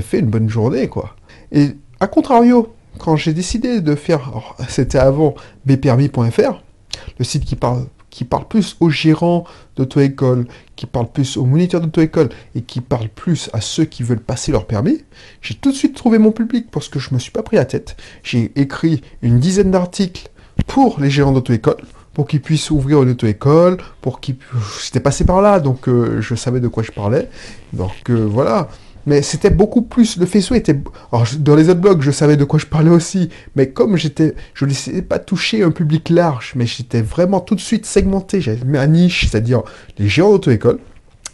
fait 0.00 0.18
une 0.18 0.26
bonne 0.26 0.48
journée, 0.48 0.88
quoi. 0.88 1.16
Et 1.52 1.70
à 2.00 2.06
contrario, 2.06 2.74
quand 2.98 3.16
j'ai 3.16 3.32
décidé 3.32 3.80
de 3.80 3.94
faire, 3.94 4.54
c'était 4.68 4.98
avant 4.98 5.34
bpermis.fr, 5.66 6.62
le 7.18 7.24
site 7.24 7.44
qui 7.44 7.56
parle 7.56 7.86
qui 8.18 8.24
parle 8.24 8.48
plus 8.48 8.76
aux 8.80 8.90
gérants 8.90 9.44
d'auto-école, 9.76 10.48
qui 10.74 10.86
parle 10.86 11.06
plus 11.06 11.36
aux 11.36 11.44
moniteurs 11.44 11.80
d'auto-école 11.80 12.30
et 12.56 12.62
qui 12.62 12.80
parle 12.80 13.08
plus 13.08 13.48
à 13.52 13.60
ceux 13.60 13.84
qui 13.84 14.02
veulent 14.02 14.18
passer 14.18 14.50
leur 14.50 14.66
permis, 14.66 15.04
j'ai 15.40 15.54
tout 15.54 15.70
de 15.70 15.76
suite 15.76 15.94
trouvé 15.94 16.18
mon 16.18 16.32
public 16.32 16.66
parce 16.72 16.88
que 16.88 16.98
je 16.98 17.14
me 17.14 17.20
suis 17.20 17.30
pas 17.30 17.44
pris 17.44 17.58
la 17.58 17.64
tête. 17.64 17.96
J'ai 18.24 18.50
écrit 18.56 19.02
une 19.22 19.38
dizaine 19.38 19.70
d'articles 19.70 20.30
pour 20.66 20.98
les 20.98 21.10
gérants 21.10 21.30
d'auto-école, 21.30 21.76
pour 22.12 22.26
qu'ils 22.26 22.42
puissent 22.42 22.72
ouvrir 22.72 23.04
une 23.04 23.10
auto-école, 23.10 23.76
pour 24.00 24.18
qu'ils... 24.18 24.34
J'étais 24.84 24.98
passé 24.98 25.24
par 25.24 25.40
là, 25.40 25.60
donc 25.60 25.88
euh, 25.88 26.20
je 26.20 26.34
savais 26.34 26.58
de 26.58 26.66
quoi 26.66 26.82
je 26.82 26.90
parlais. 26.90 27.28
Donc 27.72 28.10
euh, 28.10 28.26
voilà 28.28 28.68
mais 29.08 29.22
c'était 29.22 29.50
beaucoup 29.50 29.82
plus. 29.82 30.18
Le 30.18 30.26
faisceau 30.26 30.54
était. 30.54 30.78
Dans 31.38 31.56
les 31.56 31.70
autres 31.70 31.80
blogs, 31.80 32.02
je 32.02 32.10
savais 32.10 32.36
de 32.36 32.44
quoi 32.44 32.58
je 32.58 32.66
parlais 32.66 32.90
aussi, 32.90 33.30
mais 33.56 33.70
comme 33.70 33.96
j'étais. 33.96 34.34
Je 34.52 34.66
ne 34.66 34.70
laissais 34.70 35.00
pas 35.00 35.18
toucher 35.18 35.62
un 35.62 35.70
public 35.70 36.10
large, 36.10 36.52
mais 36.54 36.66
j'étais 36.66 37.00
vraiment 37.00 37.40
tout 37.40 37.54
de 37.54 37.60
suite 37.60 37.86
segmenté. 37.86 38.42
J'avais 38.42 38.78
un 38.78 38.86
niche, 38.86 39.26
c'est-à-dire 39.28 39.62
les 39.98 40.08
géants 40.08 40.30
d'auto-école. 40.30 40.78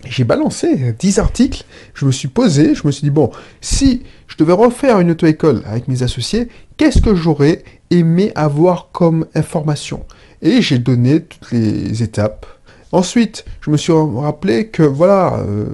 J'ai 0.07 0.25
balancé 0.25 0.95
10 0.99 1.19
articles, 1.19 1.65
je 1.95 2.05
me 2.05 2.13
suis 2.13 2.29
posé, 2.29 2.75
je 2.75 2.87
me 2.87 2.93
suis 2.93 3.03
dit, 3.03 3.11
bon, 3.11 3.31
si 3.61 4.03
je 4.29 4.37
devais 4.37 4.53
refaire 4.53 5.01
une 5.01 5.11
auto-école 5.11 5.63
avec 5.65 5.89
mes 5.89 6.03
associés, 6.03 6.49
qu'est-ce 6.77 7.01
que 7.01 7.15
j'aurais 7.15 7.65
aimé 7.91 8.31
avoir 8.35 8.91
comme 8.93 9.27
information? 9.35 10.05
Et 10.43 10.61
j'ai 10.61 10.79
donné 10.79 11.23
toutes 11.23 11.53
les 11.53 12.03
étapes 12.03 12.47
Ensuite, 12.95 13.45
je 13.61 13.73
me 13.73 13.77
suis 13.77 13.93
rappelé 13.93 14.69
que 14.69 14.85
voilà, 14.85 15.41
euh, 15.41 15.67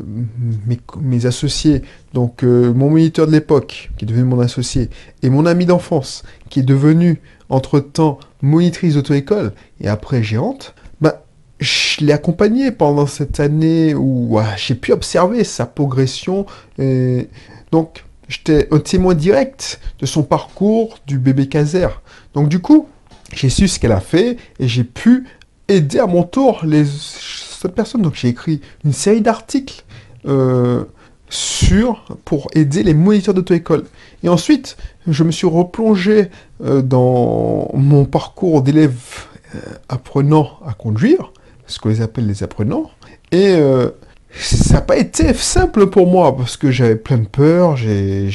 mes, 1.03 1.27
associés, 1.27 1.83
donc 2.15 2.43
euh, 2.43 2.73
mon 2.73 2.89
moniteur 2.89 3.27
de 3.27 3.33
l'époque, 3.33 3.91
qui 3.99 4.07
est 4.07 4.09
devenu 4.09 4.25
mon 4.25 4.41
associé, 4.41 4.89
et 5.23 5.29
mon 5.29 5.45
ami 5.45 5.67
d'enfance, 5.67 6.23
qui 6.49 6.61
est 6.61 6.63
devenu 6.63 7.21
entre-temps 7.51 8.19
monitrice 8.41 8.95
d'auto-école 8.95 9.53
et 9.83 9.89
après 9.89 10.23
géante, 10.23 10.75
bah, 11.03 11.27
je 11.59 12.03
l'ai 12.03 12.15
accompagné 12.15 12.71
pendant 12.71 13.07
cette 13.07 13.39
année 13.39 13.95
où 13.95 14.39
j'ai 14.57 14.75
pu 14.75 14.93
observer 14.93 15.45
sa 15.45 15.67
progression. 15.67 16.47
Donc, 17.71 18.07
j'étais 18.29 18.67
un 18.71 18.79
témoin 18.79 19.15
direct 19.15 19.79
de 19.99 20.07
son 20.07 20.23
parcours 20.23 20.99
du 21.07 21.19
bébé 21.19 21.49
caser. 21.49 21.89
Donc, 22.33 22.49
du 22.49 22.61
coup, 22.61 22.89
j'ai 23.35 23.51
su 23.51 23.69
ce 23.69 23.79
qu'elle 23.79 23.93
a 23.93 24.01
fait 24.01 24.39
et 24.59 24.69
j'ai 24.69 24.85
pu 24.85 25.27
aider 25.71 25.99
à 25.99 26.07
mon 26.07 26.23
tour 26.23 26.61
les, 26.65 26.85
cette 26.85 27.75
personne. 27.75 28.03
Donc 28.03 28.15
j'ai 28.15 28.29
écrit 28.29 28.61
une 28.85 28.93
série 28.93 29.21
d'articles 29.21 29.85
euh, 30.27 30.85
sur 31.29 32.05
pour 32.25 32.49
aider 32.55 32.83
les 32.83 32.95
moniteurs 32.95 33.35
d'auto-école. 33.35 33.85
Et 34.23 34.29
ensuite, 34.29 34.77
je 35.07 35.25
me 35.25 35.31
suis 35.31 35.47
replongé 35.47 36.31
euh, 36.63 36.83
dans 36.83 37.71
mon 37.75 38.05
parcours 38.05 38.63
d'élève 38.63 38.99
euh, 39.55 39.59
apprenant 39.89 40.59
à 40.67 40.75
conduire, 40.75 41.33
ce 41.67 41.79
qu'on 41.79 41.89
les 41.89 42.03
appelle 42.03 42.27
les 42.27 42.43
apprenants. 42.43 42.91
Et 43.33 43.57
ça 44.33 44.75
n'a 44.75 44.81
pas 44.81 44.97
été 44.97 45.33
simple 45.35 45.87
pour 45.87 46.09
moi 46.09 46.37
parce 46.37 46.57
que 46.57 46.73
j'avais 46.73 46.97
plein 46.97 47.19
de 47.19 47.29
peur, 47.29 47.77
j'ai 47.77 48.29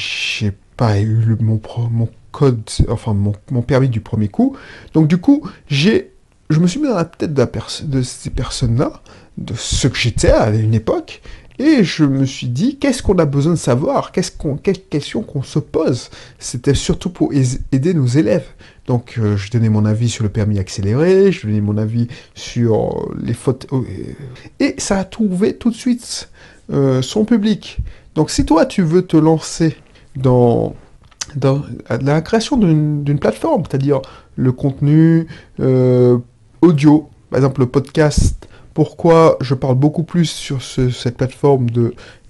pas 0.77 0.99
eu 1.01 1.35
mon, 1.41 1.59
mon 1.91 2.07
code, 2.35 2.69
enfin 2.89 3.13
mon, 3.13 3.61
permis 3.61 3.87
du 3.87 4.01
premier 4.01 4.27
coup. 4.27 4.57
Donc 4.93 5.07
du 5.07 5.17
coup, 5.17 5.49
j'ai, 5.67 6.11
je 6.49 6.59
me 6.59 6.67
suis 6.67 6.79
mis 6.79 6.87
dans 6.87 6.95
la 6.95 7.05
tête 7.05 7.33
de, 7.33 8.01
ces 8.01 8.29
personnes-là, 8.29 9.01
de 9.37 9.53
ce 9.55 9.87
que 9.87 9.97
j'étais 9.97 10.31
à 10.31 10.49
une 10.49 10.73
époque, 10.73 11.21
et 11.57 11.83
je 11.83 12.03
me 12.03 12.25
suis 12.25 12.47
dit, 12.47 12.77
qu'est-ce 12.77 13.01
qu'on 13.01 13.17
a 13.17 13.25
besoin 13.25 13.53
de 13.53 13.57
savoir? 13.57 14.11
Qu'est-ce 14.11 14.31
qu'on, 14.31 14.57
Quelles 14.57 14.81
questions 14.81 15.21
qu'on 15.21 15.41
se 15.41 15.59
pose? 15.59 16.09
C'était 16.37 16.73
surtout 16.73 17.09
pour 17.09 17.31
aider 17.33 17.93
nos 17.93 18.05
élèves. 18.05 18.45
Donc, 18.87 19.15
euh, 19.17 19.37
je 19.37 19.49
donnais 19.51 19.69
mon 19.69 19.85
avis 19.85 20.09
sur 20.09 20.23
le 20.23 20.29
permis 20.29 20.59
accéléré, 20.59 21.31
je 21.31 21.47
donnais 21.47 21.61
mon 21.61 21.77
avis 21.77 22.07
sur 22.35 23.09
les 23.19 23.33
fautes. 23.33 23.67
Euh, 23.71 23.83
et 24.59 24.75
ça 24.77 24.99
a 24.99 25.05
trouvé 25.05 25.55
tout 25.55 25.71
de 25.71 25.75
suite 25.75 26.29
euh, 26.73 27.01
son 27.01 27.23
public. 27.23 27.77
Donc, 28.15 28.29
si 28.31 28.45
toi, 28.45 28.65
tu 28.65 28.81
veux 28.81 29.03
te 29.03 29.17
lancer 29.17 29.77
dans 30.17 30.75
la 31.89 32.21
création 32.21 32.57
d'une 32.57 33.19
plateforme, 33.19 33.63
c'est-à-dire 33.67 34.01
le 34.35 34.51
contenu 34.51 35.27
audio, 36.65 37.09
par 37.29 37.37
exemple 37.37 37.61
le 37.61 37.67
podcast, 37.67 38.47
pourquoi 38.73 39.37
je 39.39 39.53
parle 39.53 39.75
beaucoup 39.75 40.03
plus 40.03 40.25
sur 40.25 40.61
cette 40.61 41.15
plateforme 41.15 41.67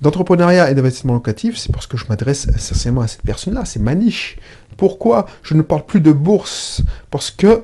d'entrepreneuriat 0.02 0.70
et 0.70 0.76
d'investissement 0.76 1.14
locatif 1.14 1.58
C'est 1.58 1.72
parce 1.72 1.88
que 1.88 1.98
je 1.98 2.06
m'adresse 2.08 2.48
essentiellement 2.54 3.02
à 3.02 3.08
cette 3.08 3.24
personne-là, 3.24 3.66
c'est 3.66 3.80
ma 3.80 3.96
niche. 3.96 4.38
Pourquoi 4.78 5.26
je 5.42 5.54
ne 5.54 5.62
parle 5.62 5.86
plus 5.86 6.02
de 6.02 6.12
bourse? 6.12 6.84
Parce 7.10 7.32
que 7.32 7.64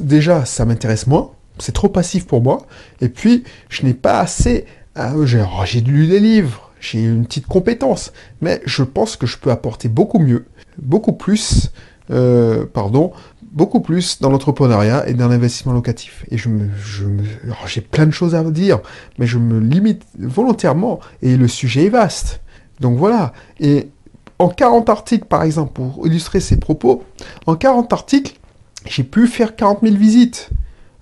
déjà, 0.00 0.44
ça 0.44 0.64
m'intéresse 0.64 1.06
moins, 1.06 1.30
c'est 1.58 1.72
trop 1.72 1.88
passif 1.88 2.26
pour 2.26 2.42
moi, 2.42 2.66
et 3.00 3.08
puis 3.08 3.44
je 3.68 3.84
n'ai 3.84 3.94
pas 3.94 4.20
assez... 4.20 4.66
J'ai 5.24 5.80
lu 5.80 6.06
des 6.06 6.20
livres, 6.20 6.70
j'ai 6.80 7.02
une 7.02 7.24
petite 7.24 7.46
compétence, 7.46 8.12
mais 8.40 8.60
je 8.64 8.82
pense 8.82 9.16
que 9.16 9.26
je 9.26 9.38
peux 9.38 9.50
apporter 9.50 9.88
beaucoup 9.88 10.18
mieux, 10.18 10.44
beaucoup 10.80 11.12
plus, 11.12 11.70
euh, 12.10 12.66
pardon, 12.66 13.12
beaucoup 13.52 13.80
plus 13.80 14.20
dans 14.20 14.30
l'entrepreneuriat 14.30 15.08
et 15.08 15.14
dans 15.14 15.28
l'investissement 15.28 15.72
locatif. 15.72 16.24
Et 16.30 16.38
je 16.38 16.48
me, 16.48 16.68
j'ai 17.66 17.80
plein 17.80 18.06
de 18.06 18.10
choses 18.10 18.34
à 18.34 18.42
dire, 18.44 18.80
mais 19.18 19.26
je 19.26 19.38
me 19.38 19.58
limite 19.60 20.02
volontairement 20.18 21.00
et 21.22 21.36
le 21.36 21.48
sujet 21.48 21.86
est 21.86 21.90
vaste. 21.90 22.40
Donc 22.80 22.98
voilà. 22.98 23.32
Et 23.60 23.88
en 24.38 24.48
40 24.48 24.88
articles, 24.88 25.26
par 25.26 25.42
exemple, 25.42 25.72
pour 25.72 26.06
illustrer 26.06 26.40
ces 26.40 26.58
propos, 26.58 27.04
en 27.46 27.56
40 27.56 27.92
articles, 27.92 28.34
j'ai 28.86 29.02
pu 29.02 29.26
faire 29.26 29.56
40 29.56 29.80
000 29.82 29.96
visites. 29.96 30.50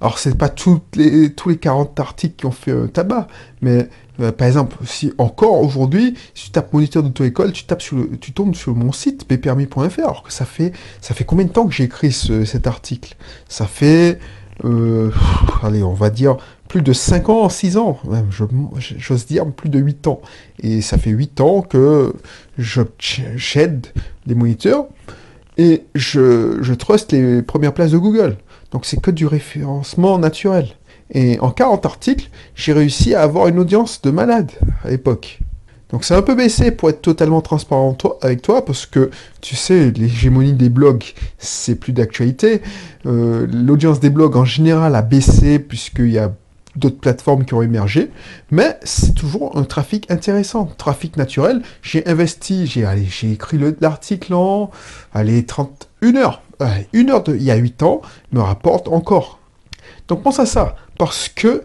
Alors, 0.00 0.18
c'est 0.18 0.36
pas 0.36 0.52
les, 0.94 1.32
tous 1.32 1.48
les 1.48 1.56
40 1.56 1.98
articles 2.00 2.36
qui 2.36 2.46
ont 2.46 2.50
fait 2.50 2.72
un 2.72 2.86
tabac, 2.86 3.28
mais 3.62 3.88
euh, 4.20 4.32
par 4.32 4.46
exemple, 4.46 4.76
si 4.84 5.12
encore 5.18 5.60
aujourd'hui, 5.60 6.14
si 6.34 6.46
tu 6.46 6.50
tapes 6.50 6.72
moniteur 6.72 7.02
d'auto-école, 7.02 7.52
tu 7.52 7.64
tapes 7.64 7.82
sur 7.82 7.96
tu 8.20 8.32
tombes 8.32 8.54
sur 8.54 8.74
mon 8.74 8.92
site 8.92 9.28
bpermis.fr. 9.28 9.98
Alors 9.98 10.22
que 10.22 10.32
ça 10.32 10.44
fait, 10.44 10.72
ça 11.00 11.14
fait 11.14 11.24
combien 11.24 11.44
de 11.44 11.50
temps 11.50 11.66
que 11.66 11.74
j'ai 11.74 11.84
écrit 11.84 12.12
cet 12.12 12.66
article? 12.66 13.14
Ça 13.48 13.66
fait, 13.66 14.18
euh, 14.64 15.10
allez, 15.62 15.82
on 15.82 15.94
va 15.94 16.10
dire 16.10 16.36
plus 16.68 16.82
de 16.82 16.92
5 16.92 17.28
ans, 17.28 17.48
6 17.48 17.76
ans, 17.76 17.98
même, 18.08 18.28
j'ose 18.80 19.26
dire 19.26 19.46
plus 19.46 19.68
de 19.68 19.78
8 19.78 20.06
ans. 20.08 20.20
Et 20.60 20.80
ça 20.80 20.98
fait 20.98 21.10
8 21.10 21.40
ans 21.40 21.62
que 21.62 22.12
j'aide 22.58 23.86
les 24.26 24.34
moniteurs 24.34 24.86
et 25.58 25.84
je, 25.94 26.58
je 26.60 26.74
trust 26.74 27.12
les 27.12 27.42
premières 27.42 27.72
places 27.72 27.92
de 27.92 27.98
Google. 27.98 28.36
Donc 28.72 28.84
c'est 28.84 29.00
que 29.00 29.10
du 29.10 29.26
référencement 29.26 30.18
naturel. 30.18 30.68
Et 31.10 31.38
en 31.40 31.50
40 31.50 31.86
articles, 31.86 32.30
j'ai 32.54 32.72
réussi 32.72 33.14
à 33.14 33.22
avoir 33.22 33.48
une 33.48 33.58
audience 33.58 34.02
de 34.02 34.10
malade 34.10 34.50
à 34.84 34.90
l'époque. 34.90 35.40
Donc 35.90 36.04
c'est 36.04 36.14
un 36.14 36.22
peu 36.22 36.34
baissé 36.34 36.72
pour 36.72 36.90
être 36.90 37.00
totalement 37.00 37.40
transparent 37.40 37.96
avec 38.22 38.42
toi, 38.42 38.64
parce 38.64 38.86
que 38.86 39.10
tu 39.40 39.54
sais, 39.54 39.92
l'hégémonie 39.92 40.52
des 40.52 40.68
blogs, 40.68 41.04
c'est 41.38 41.76
plus 41.76 41.92
d'actualité. 41.92 42.60
Euh, 43.06 43.46
l'audience 43.50 44.00
des 44.00 44.10
blogs 44.10 44.36
en 44.36 44.44
général 44.44 44.96
a 44.96 45.02
baissé, 45.02 45.60
puisqu'il 45.60 46.10
y 46.10 46.18
a 46.18 46.32
d'autres 46.74 46.98
plateformes 46.98 47.44
qui 47.44 47.54
ont 47.54 47.62
émergé, 47.62 48.10
mais 48.50 48.78
c'est 48.82 49.14
toujours 49.14 49.56
un 49.56 49.62
trafic 49.62 50.10
intéressant, 50.10 50.66
trafic 50.76 51.16
naturel. 51.16 51.62
J'ai 51.82 52.06
investi, 52.06 52.66
j'ai 52.66 53.32
écrit 53.32 53.58
l'article 53.80 54.34
en 54.34 54.70
allez, 55.14 55.46
31 55.46 56.16
heures. 56.16 56.42
une 56.92 57.10
heure 57.10 57.22
de, 57.22 57.34
il 57.34 57.42
y 57.42 57.50
a 57.50 57.56
8 57.56 57.82
ans 57.84 58.02
me 58.32 58.40
rapporte 58.40 58.88
encore. 58.88 59.38
Donc 60.08 60.22
pense 60.22 60.38
à 60.38 60.46
ça 60.46 60.76
parce 60.98 61.28
que 61.28 61.62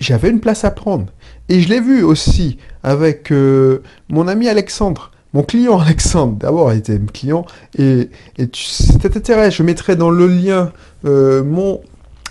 j'avais 0.00 0.30
une 0.30 0.40
place 0.40 0.64
à 0.64 0.70
prendre. 0.70 1.06
Et 1.48 1.60
je 1.60 1.68
l'ai 1.68 1.80
vu 1.80 2.02
aussi 2.02 2.58
avec 2.82 3.32
euh, 3.32 3.82
mon 4.08 4.28
ami 4.28 4.48
Alexandre, 4.48 5.10
mon 5.32 5.42
client 5.42 5.78
Alexandre. 5.80 6.36
D'abord, 6.36 6.72
il 6.72 6.78
était 6.78 6.98
mon 6.98 7.06
client. 7.06 7.44
Et, 7.78 8.08
et 8.38 8.48
c'était 8.54 9.16
intéressant. 9.16 9.56
Je 9.56 9.62
mettrai 9.62 9.96
dans 9.96 10.10
le 10.10 10.26
lien 10.26 10.72
euh, 11.04 11.42
mon, 11.42 11.80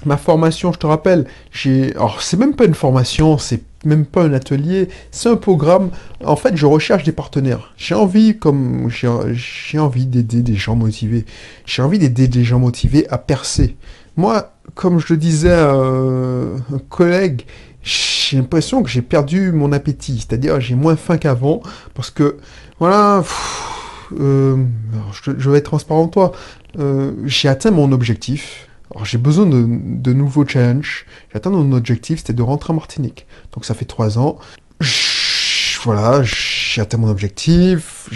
ma 0.05 0.17
formation, 0.17 0.71
je 0.71 0.79
te 0.79 0.87
rappelle. 0.87 1.25
Alors, 1.95 2.21
c'est 2.21 2.37
même 2.37 2.55
pas 2.55 2.65
une 2.65 2.73
formation, 2.73 3.37
c'est 3.37 3.61
même 3.85 4.05
pas 4.05 4.23
un 4.23 4.33
atelier, 4.33 4.89
c'est 5.11 5.29
un 5.29 5.35
programme. 5.35 5.91
En 6.23 6.35
fait, 6.35 6.55
je 6.55 6.65
recherche 6.65 7.03
des 7.03 7.11
partenaires. 7.11 7.73
J'ai 7.77 7.95
envie, 7.95 8.37
comme 8.37 8.89
j'ai 8.89 9.79
envie 9.79 10.05
d'aider 10.05 10.41
des 10.41 10.55
gens 10.55 10.75
motivés. 10.75 11.25
J'ai 11.65 11.81
envie 11.81 11.99
d'aider 11.99 12.27
des 12.27 12.43
gens 12.43 12.59
motivés 12.59 13.07
à 13.09 13.17
percer. 13.17 13.75
Moi, 14.17 14.51
comme 14.75 14.99
je 14.99 15.13
le 15.13 15.17
disais 15.17 15.51
à 15.51 15.71
un, 15.71 16.79
collègue, 16.89 17.45
j'ai 17.83 18.37
l'impression 18.37 18.83
que 18.83 18.89
j'ai 18.89 19.01
perdu 19.01 19.51
mon 19.51 19.71
appétit, 19.71 20.17
c'est-à-dire 20.17 20.59
j'ai 20.59 20.75
moins 20.75 20.95
faim 20.95 21.17
qu'avant, 21.17 21.61
parce 21.93 22.11
que, 22.11 22.37
voilà, 22.79 23.23
euh, 24.19 24.57
je, 25.23 25.49
vais 25.49 25.57
être 25.59 25.65
transparent 25.65 26.07
toi, 26.07 26.31
euh, 26.77 27.13
j'ai 27.25 27.47
atteint 27.47 27.71
mon 27.71 27.91
objectif, 27.91 28.67
alors 28.91 29.05
j'ai 29.05 29.17
besoin 29.17 29.45
de, 29.45 30.13
nouveaux 30.13 30.45
challenges, 30.45 31.05
j'ai 31.31 31.37
atteint 31.37 31.51
mon 31.51 31.71
objectif, 31.71 32.19
c'était 32.19 32.33
de 32.33 32.41
rentrer 32.41 32.71
en 32.71 32.75
Martinique, 32.75 33.25
donc 33.53 33.65
ça 33.65 33.73
fait 33.73 33.85
trois 33.85 34.17
ans, 34.19 34.37
voilà, 35.83 36.21
j'ai 36.23 36.81
atteint 36.81 36.97
mon 36.97 37.09
objectif 37.09 38.09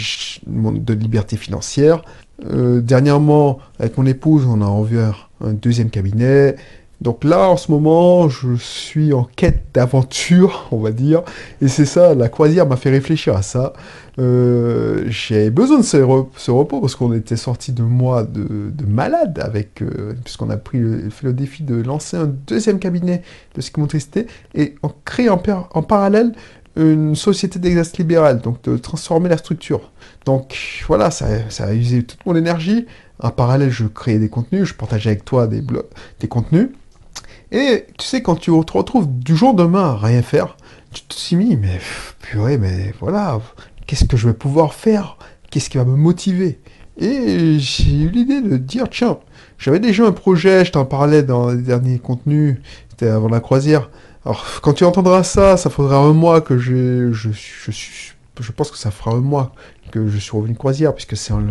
de 0.46 0.94
liberté 0.94 1.36
financière, 1.36 2.02
euh, 2.42 2.80
dernièrement, 2.80 3.58
avec 3.78 3.96
mon 3.96 4.06
épouse, 4.06 4.46
on 4.46 4.60
a 4.60 4.68
ouvert 4.68 5.30
un 5.40 5.52
deuxième 5.52 5.90
cabinet. 5.90 6.56
Donc 7.00 7.24
là, 7.24 7.48
en 7.50 7.56
ce 7.56 7.70
moment, 7.70 8.28
je 8.28 8.54
suis 8.56 9.12
en 9.12 9.24
quête 9.36 9.64
d'aventure, 9.74 10.68
on 10.72 10.78
va 10.78 10.90
dire. 10.90 11.22
Et 11.60 11.68
c'est 11.68 11.84
ça, 11.84 12.14
la 12.14 12.28
croisière 12.28 12.66
m'a 12.66 12.76
fait 12.76 12.90
réfléchir 12.90 13.36
à 13.36 13.42
ça. 13.42 13.72
Euh, 14.18 15.04
j'ai 15.08 15.50
besoin 15.50 15.78
de 15.78 15.84
ce, 15.84 15.96
repos 15.98 16.80
parce 16.80 16.94
qu'on 16.94 17.12
était 17.12 17.36
sorti 17.36 17.72
de 17.72 17.82
mois 17.82 18.22
de, 18.22 18.46
malade 18.86 19.40
avec, 19.42 19.82
euh, 19.82 20.14
puisqu'on 20.24 20.50
a 20.50 20.56
pris 20.56 20.80
fait 21.10 21.26
le 21.26 21.32
défi 21.32 21.62
de 21.62 21.74
lancer 21.82 22.16
un 22.16 22.26
deuxième 22.46 22.78
cabinet 22.78 23.22
de 23.54 23.60
psychomotricité 23.60 24.26
et 24.54 24.76
on 24.82 24.90
crée 25.04 25.28
en, 25.28 25.42
en 25.72 25.82
parallèle 25.82 26.32
une 26.76 27.14
société 27.14 27.58
d'exercice 27.58 27.98
libéral, 27.98 28.40
donc 28.40 28.62
de 28.62 28.76
transformer 28.76 29.28
la 29.28 29.36
structure. 29.36 29.90
Donc 30.24 30.56
voilà, 30.86 31.10
ça, 31.10 31.26
a 31.58 31.72
usé 31.72 32.02
toute 32.02 32.24
mon 32.26 32.34
énergie. 32.34 32.86
En 33.20 33.30
parallèle, 33.30 33.70
je 33.70 33.84
créais 33.86 34.18
des 34.18 34.28
contenus, 34.28 34.64
je 34.64 34.74
partageais 34.74 35.10
avec 35.10 35.24
toi 35.24 35.46
des, 35.46 35.62
contenus. 36.28 36.70
Et 37.52 37.86
tu 37.98 38.06
sais, 38.06 38.22
quand 38.22 38.36
tu 38.36 38.50
te 38.50 38.72
retrouves 38.72 39.06
du 39.08 39.36
jour 39.36 39.54
au 39.54 39.56
lendemain 39.56 39.90
à 39.90 39.96
rien 39.96 40.22
faire, 40.22 40.56
tu 40.92 41.02
te 41.02 41.14
dis, 41.14 41.56
mais 41.56 41.78
purée, 42.20 42.58
mais 42.58 42.92
voilà, 43.00 43.40
qu'est-ce 43.86 44.04
que 44.04 44.16
je 44.16 44.28
vais 44.28 44.34
pouvoir 44.34 44.74
faire? 44.74 45.16
Qu'est-ce 45.50 45.70
qui 45.70 45.76
va 45.76 45.84
me 45.84 45.96
motiver? 45.96 46.58
Et 46.96 47.58
j'ai 47.58 48.02
eu 48.02 48.08
l'idée 48.08 48.40
de 48.40 48.56
dire, 48.56 48.88
tiens, 48.90 49.18
j'avais 49.58 49.80
déjà 49.80 50.04
un 50.04 50.12
projet, 50.12 50.64
je 50.64 50.72
t'en 50.72 50.84
parlais 50.84 51.22
dans 51.22 51.50
les 51.50 51.62
derniers 51.62 51.98
contenus, 51.98 52.56
c'était 52.90 53.08
avant 53.08 53.28
la 53.28 53.40
croisière, 53.40 53.90
alors, 54.24 54.42
quand 54.62 54.72
tu 54.72 54.84
entendras 54.84 55.22
ça, 55.22 55.58
ça 55.58 55.68
faudra 55.68 55.98
un 55.98 56.14
mois 56.14 56.40
que 56.40 56.56
je, 56.56 57.12
je, 57.12 57.30
je, 57.30 57.70
je 57.70 58.13
pense 58.52 58.70
que 58.70 58.78
ça 58.78 58.90
fera 58.90 59.12
un 59.12 59.20
mois 59.20 59.54
que 59.90 60.08
je 60.08 60.18
suis 60.18 60.32
revenu 60.32 60.54
croisière, 60.54 60.94
puisque 60.94 61.16
c'est 61.16 61.32
en, 61.32 61.44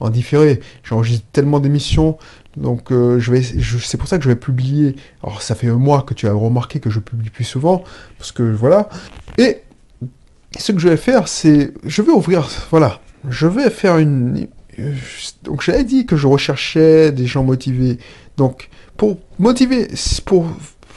en 0.00 0.10
différé. 0.10 0.60
J'enregistre 0.82 1.26
tellement 1.32 1.60
d'émissions, 1.60 2.18
donc 2.56 2.90
euh, 2.90 3.18
je 3.18 3.30
vais, 3.30 3.42
c'est 3.42 3.96
pour 3.96 4.08
ça 4.08 4.18
que 4.18 4.24
je 4.24 4.28
vais 4.28 4.36
publier. 4.36 4.96
Alors, 5.22 5.42
ça 5.42 5.54
fait 5.54 5.68
un 5.68 5.76
mois 5.76 6.02
que 6.02 6.14
tu 6.14 6.26
as 6.26 6.32
remarqué 6.32 6.80
que 6.80 6.90
je 6.90 6.98
publie 7.00 7.30
plus 7.30 7.44
souvent, 7.44 7.84
parce 8.18 8.32
que 8.32 8.42
voilà. 8.42 8.88
Et 9.38 9.62
ce 10.58 10.72
que 10.72 10.78
je 10.78 10.88
vais 10.88 10.96
faire, 10.96 11.28
c'est, 11.28 11.72
je 11.84 12.02
vais 12.02 12.12
ouvrir, 12.12 12.48
voilà, 12.70 13.00
je 13.28 13.46
vais 13.46 13.70
faire 13.70 13.98
une. 13.98 14.48
Donc, 15.42 15.62
j'avais 15.62 15.84
dit 15.84 16.04
que 16.04 16.16
je 16.16 16.26
recherchais 16.26 17.12
des 17.12 17.26
gens 17.26 17.44
motivés. 17.44 17.98
Donc, 18.36 18.68
pour 18.96 19.18
motiver, 19.38 19.88
pour 20.24 20.46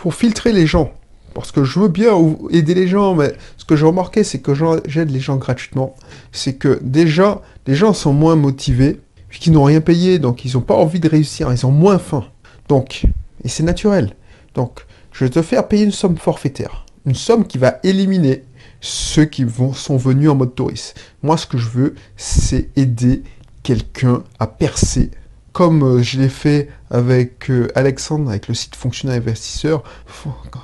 pour 0.02 0.16
filtrer 0.16 0.54
les 0.54 0.66
gens 0.66 0.94
parce 1.40 1.54
que 1.54 1.64
je 1.64 1.80
veux 1.80 1.88
bien 1.88 2.14
aider 2.50 2.74
les 2.74 2.90
gens, 2.90 3.16
mais 3.16 3.34
ce 3.56 3.64
que 3.64 3.78
j'ai 3.78 3.86
remarqué, 3.86 4.26
c'est 4.26 4.40
que 4.40 4.52
j'aide 4.86 5.10
les 5.10 5.22
gens 5.22 5.38
gratuitement. 5.38 5.96
C'est 6.34 6.56
que 6.56 6.80
déjà, 6.82 7.42
les 7.66 7.76
gens 7.76 7.94
sont 7.94 8.12
moins 8.12 8.36
motivés, 8.36 9.00
puisqu'ils 9.30 9.54
n'ont 9.54 9.64
rien 9.64 9.80
payé, 9.80 10.20
donc 10.20 10.44
ils 10.44 10.56
n'ont 10.56 10.62
pas 10.62 10.76
envie 10.76 11.00
de 11.00 11.08
réussir, 11.08 11.50
ils 11.54 11.66
ont 11.66 11.72
moins 11.72 11.98
faim. 11.98 12.26
Donc, 12.68 13.06
et 13.46 13.48
c'est 13.48 13.64
naturel. 13.64 14.16
Donc, 14.54 14.86
je 15.14 15.24
vais 15.24 15.30
te 15.30 15.42
faire 15.42 15.66
payer 15.66 15.86
une 15.86 15.94
somme 15.94 16.18
forfaitaire. 16.18 16.86
Une 17.06 17.16
somme 17.16 17.48
qui 17.48 17.58
va 17.58 17.80
éliminer 17.84 18.44
ceux 18.82 19.24
qui 19.24 19.46
sont 19.76 19.96
venus 19.96 20.30
en 20.30 20.36
mode 20.36 20.56
touriste. 20.56 21.00
Moi, 21.24 21.38
ce 21.38 21.48
que 21.48 21.58
je 21.58 21.70
veux, 21.70 21.96
c'est 22.18 22.70
aider 22.76 23.24
quelqu'un 23.64 24.24
à 24.40 24.48
percer 24.48 25.12
comme 25.60 25.84
euh, 25.84 26.02
je 26.02 26.18
l'ai 26.22 26.30
fait 26.30 26.70
avec 26.90 27.52
euh, 27.52 27.68
Alexandre, 27.76 28.30
avec 28.30 28.48
le 28.48 28.54
site 28.54 28.78
Fonctionnaire 28.78 29.18
Investisseur, 29.18 29.84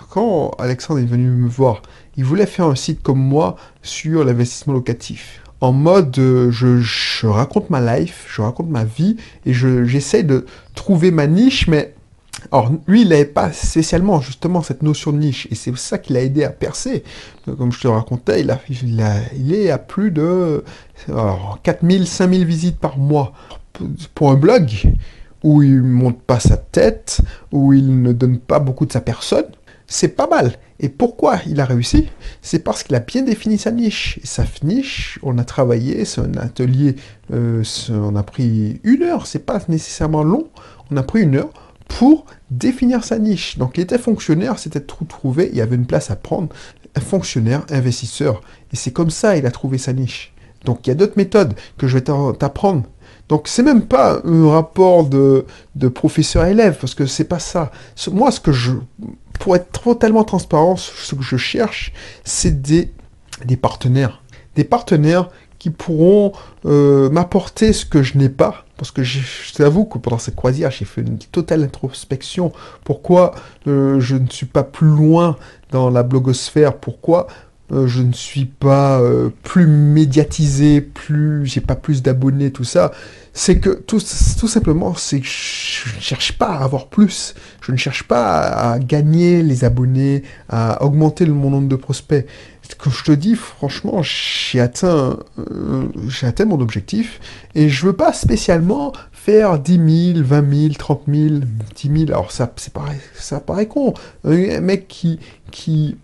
quand 0.10 0.52
Alexandre 0.58 1.02
est 1.02 1.06
venu 1.06 1.28
me 1.28 1.50
voir, 1.50 1.82
il 2.16 2.24
voulait 2.24 2.46
faire 2.46 2.68
un 2.68 2.76
site 2.76 3.04
comme 3.04 3.20
moi 3.20 3.58
sur 3.84 4.24
l'investissement 4.24 4.72
locatif. 4.72 5.42
En 5.60 5.74
mode, 5.74 6.18
euh, 6.18 6.50
je, 6.50 7.28
raconte 7.28 7.70
ma 7.70 7.98
life, 7.98 8.26
je 8.34 8.42
raconte 8.42 8.70
ma 8.70 8.86
vie, 8.86 9.18
et 9.46 9.54
j'essaie 9.54 10.24
de 10.24 10.46
trouver 10.76 11.12
ma 11.12 11.28
niche, 11.28 11.68
mais... 11.68 11.94
Alors, 12.52 12.72
lui, 12.88 13.02
il 13.02 13.10
n'avait 13.10 13.26
pas 13.26 13.52
spécialement, 13.52 14.22
justement, 14.22 14.62
cette 14.62 14.82
notion 14.82 15.12
de 15.12 15.18
niche, 15.18 15.46
et 15.52 15.56
c'est 15.56 15.76
ça 15.76 15.98
qui 15.98 16.14
l'a 16.14 16.22
aidé 16.22 16.46
à 16.46 16.52
percer. 16.52 17.04
Comme 17.58 17.74
je 17.74 17.82
te 17.82 17.88
racontais, 17.90 18.42
il, 18.42 18.52
a, 18.52 18.60
il, 19.38 19.54
est 19.54 19.72
à 19.72 19.78
plus 19.78 20.12
de 20.12 20.64
4000, 21.64 22.08
5000 22.08 22.46
visites 22.46 22.78
par 22.78 22.98
mois 22.98 23.34
pour 24.14 24.32
un 24.32 24.36
blog 24.36 24.72
où 25.44 25.62
il 25.62 25.82
monte 25.84 26.22
pas 26.22 26.40
sa 26.40 26.58
tête, 26.58 27.22
où 27.52 27.74
il 27.74 28.02
ne 28.02 28.14
donne 28.14 28.40
pas 28.40 28.60
beaucoup 28.60 28.86
de 28.86 28.92
sa 28.92 29.02
personne, 29.02 29.46
c'est 29.88 30.10
pas 30.10 30.28
mal. 30.28 30.54
Et 30.80 30.90
pourquoi 30.90 31.40
il 31.48 31.62
a 31.62 31.66
réussi? 31.66 32.10
C'est 32.42 32.60
parce 32.60 32.84
qu'il 32.84 32.96
a 32.96 33.00
bien 33.00 33.22
défini 33.22 33.58
sa 33.58 33.72
niche. 33.72 34.20
Et 34.24 34.28
sa 34.28 34.44
niche, 34.64 35.20
on 35.24 35.38
a 35.38 35.44
travaillé, 35.44 36.04
c'est 36.06 36.22
un 36.22 36.36
atelier, 36.38 36.96
euh, 37.32 37.64
on 37.90 38.16
a 38.16 38.24
pris 38.24 38.82
une 38.84 39.04
heure, 39.04 39.28
c'est 39.28 39.46
pas 39.46 39.60
nécessairement 39.70 40.24
long, 40.24 40.50
on 40.92 40.98
a 40.98 41.04
pris 41.04 41.22
une 41.22 41.36
heure 41.36 41.54
pour 41.88 42.26
définir 42.50 43.04
sa 43.04 43.20
niche. 43.20 43.58
Donc 43.58 43.78
il 43.78 43.82
était 43.82 43.98
fonctionnaire, 43.98 44.60
c'était 44.60 44.82
tout 44.82 45.06
trouvé, 45.06 45.50
il 45.52 45.58
y 45.58 45.62
avait 45.62 45.76
une 45.76 45.86
place 45.86 46.12
à 46.12 46.16
prendre, 46.16 46.50
un 46.96 47.02
fonctionnaire, 47.02 47.66
investisseur. 47.70 48.42
Et 48.74 48.76
c'est 48.76 48.92
comme 48.92 49.12
ça 49.12 49.38
il 49.38 49.46
a 49.46 49.52
trouvé 49.52 49.78
sa 49.78 49.94
niche. 49.94 50.34
Donc 50.66 50.86
il 50.86 50.90
y 50.90 50.92
a 50.92 50.96
d'autres 50.96 51.18
méthodes 51.18 51.54
que 51.78 51.88
je 51.88 52.00
vais 52.00 52.04
t'apprendre 52.04 52.84
donc 53.30 53.48
c'est 53.48 53.64
même 53.64 53.84
pas 53.84 54.22
un 54.24 54.50
rapport 54.50 55.06
de, 55.06 55.46
de 55.76 55.88
professeur-élève, 55.88 56.78
parce 56.80 56.94
que 56.94 57.06
c'est 57.06 57.26
pas 57.26 57.40
ça. 57.40 57.72
Moi, 58.12 58.32
ce 58.32 58.40
que 58.40 58.52
je, 58.52 58.74
pour 59.40 59.56
être 59.56 59.82
totalement 59.82 60.24
transparent, 60.24 60.76
ce 60.76 61.16
que 61.16 61.24
je 61.24 61.38
cherche, 61.38 61.92
c'est 62.24 62.62
des, 62.62 62.92
des 63.44 63.58
partenaires. 63.58 64.22
Des 64.56 64.64
partenaires 64.64 65.30
qui 65.58 65.72
pourront 65.72 66.34
euh, 66.66 67.10
m'apporter 67.10 67.74
ce 67.74 67.86
que 67.86 68.04
je 68.04 68.18
n'ai 68.18 68.30
pas. 68.30 68.66
Parce 68.78 68.92
que 68.92 69.04
je, 69.04 69.20
t'avoue 69.54 69.86
que 69.86 69.98
pendant 69.98 70.20
cette 70.20 70.36
croisière, 70.36 70.70
j'ai 70.70 70.86
fait 70.86 71.02
une 71.02 71.18
totale 71.18 71.64
introspection. 71.64 72.52
Pourquoi 72.84 73.34
euh, 73.68 74.00
je 74.00 74.16
ne 74.18 74.28
suis 74.30 74.46
pas 74.46 74.64
plus 74.64 74.88
loin 74.88 75.38
dans 75.72 75.90
la 75.90 76.04
blogosphère? 76.04 76.78
Pourquoi 76.78 77.28
euh, 77.72 77.88
je 77.88 78.04
ne 78.04 78.14
suis 78.14 78.46
pas 78.46 79.02
euh, 79.02 79.30
plus 79.44 79.66
médiatisé, 79.66 80.82
plus 80.82 81.46
j'ai 81.46 81.62
pas 81.62 81.76
plus 81.76 82.04
d'abonnés, 82.04 82.52
tout 82.52 82.64
ça, 82.64 82.92
c'est 83.34 83.60
que 83.60 83.72
tout, 83.72 84.00
tout 84.40 84.48
simplement, 84.48 84.94
c'est 84.96 85.20
que 85.20 85.26
je 85.26 85.96
ne 85.96 86.02
cherche 86.02 86.38
pas 86.38 86.48
à 86.48 86.64
avoir 86.64 86.88
plus. 86.88 87.34
Je 87.62 87.72
ne 87.72 87.78
cherche 87.78 88.04
pas 88.04 88.40
à, 88.42 88.80
gagner 88.80 89.42
les 89.42 89.66
abonnés, 89.66 90.24
à 90.48 90.84
augmenter 90.84 91.26
le, 91.26 91.34
mon 91.34 91.50
nombre 91.50 91.68
de 91.68 91.76
prospects. 91.76 92.26
Comme 92.78 92.94
je 92.94 93.04
te 93.04 93.12
dis, 93.12 93.36
franchement, 93.36 94.02
j'ai 94.04 94.60
atteint, 94.60 95.18
euh, 95.38 95.88
j'ai 96.08 96.28
atteint 96.28 96.46
mon 96.46 96.60
objectif 96.60 97.20
et 97.56 97.70
je 97.70 97.86
veux 97.86 97.94
pas 97.94 98.14
spécialement 98.14 98.94
faire 99.12 99.60
10 99.60 100.14
000, 100.14 100.26
20 100.26 100.56
000, 100.56 100.74
30 100.74 101.02
000, 101.08 101.36
10 101.76 102.00
000. 102.06 102.12
Alors 102.12 102.32
ça, 102.32 102.52
c'est 102.56 102.74
pareil, 102.74 103.00
ça 103.16 103.40
paraît 103.40 103.68
con. 103.68 103.94
Un 104.24 104.62
mec 104.62 104.88
qui, 104.88 105.20
qui 105.52 105.98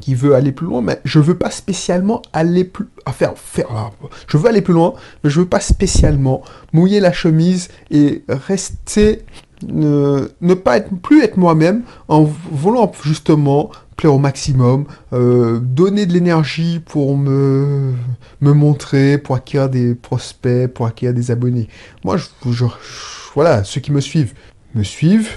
qui 0.00 0.14
veut 0.14 0.34
aller 0.34 0.52
plus 0.52 0.66
loin, 0.66 0.82
mais 0.82 1.00
je 1.04 1.18
veux 1.18 1.36
pas 1.36 1.50
spécialement 1.50 2.22
aller 2.32 2.64
plus, 2.64 2.86
faire, 3.12 3.36
faire, 3.36 3.90
je 4.26 4.36
veux 4.36 4.48
aller 4.48 4.62
plus 4.62 4.74
loin, 4.74 4.94
mais 5.22 5.30
je 5.30 5.40
veux 5.40 5.46
pas 5.46 5.60
spécialement 5.60 6.42
mouiller 6.72 7.00
la 7.00 7.12
chemise 7.12 7.68
et 7.90 8.24
rester, 8.28 9.22
ne, 9.66 10.28
ne 10.40 10.54
pas 10.54 10.78
être, 10.78 10.94
plus 11.02 11.22
être 11.22 11.36
moi-même 11.36 11.82
en 12.08 12.22
voulant 12.22 12.90
justement 13.02 13.70
plaire 13.98 14.14
au 14.14 14.18
maximum, 14.18 14.86
euh, 15.12 15.58
donner 15.58 16.06
de 16.06 16.12
l'énergie 16.12 16.78
pour 16.78 17.18
me, 17.18 17.92
montrer, 18.40 19.18
pour 19.18 19.34
acquérir 19.34 19.68
des 19.68 19.94
prospects, 19.94 20.72
pour 20.72 20.86
acquérir 20.86 21.14
des 21.14 21.30
abonnés. 21.30 21.68
Moi, 22.04 22.16
voilà, 23.34 23.64
ceux 23.64 23.80
qui 23.80 23.92
me 23.92 24.00
suivent, 24.00 24.32
me 24.74 24.84
suivent, 24.84 25.36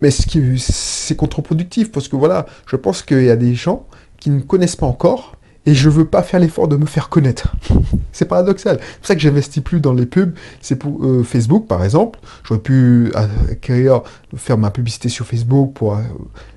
mais 0.00 0.10
ce 0.10 0.26
qui 0.26 0.58
c'est 0.58 1.16
contre-productif 1.16 1.92
parce 1.92 2.08
que 2.08 2.16
voilà, 2.16 2.46
je 2.66 2.76
pense 2.76 3.02
qu'il 3.02 3.24
y 3.24 3.30
a 3.30 3.36
des 3.36 3.54
gens 3.54 3.86
qui 4.18 4.30
ne 4.30 4.40
connaissent 4.40 4.76
pas 4.76 4.86
encore 4.86 5.36
et 5.66 5.74
je 5.74 5.90
veux 5.90 6.06
pas 6.06 6.22
faire 6.22 6.40
l'effort 6.40 6.68
de 6.68 6.76
me 6.76 6.86
faire 6.86 7.08
connaître. 7.08 7.52
c'est 8.12 8.24
paradoxal. 8.24 8.78
C'est 8.80 8.98
pour 8.98 9.06
ça 9.06 9.14
que 9.14 9.20
j'investis 9.20 9.62
plus 9.62 9.80
dans 9.80 9.92
les 9.92 10.06
pubs. 10.06 10.34
C'est 10.60 10.76
pour 10.76 11.04
euh, 11.04 11.22
Facebook, 11.22 11.66
par 11.66 11.84
exemple. 11.84 12.18
J'aurais 12.44 12.60
pu 12.60 13.12
acquérir, 13.50 14.02
faire 14.36 14.56
ma 14.56 14.70
publicité 14.70 15.08
sur 15.08 15.26
Facebook 15.26 15.74
pour. 15.74 15.96
Euh, 15.96 16.02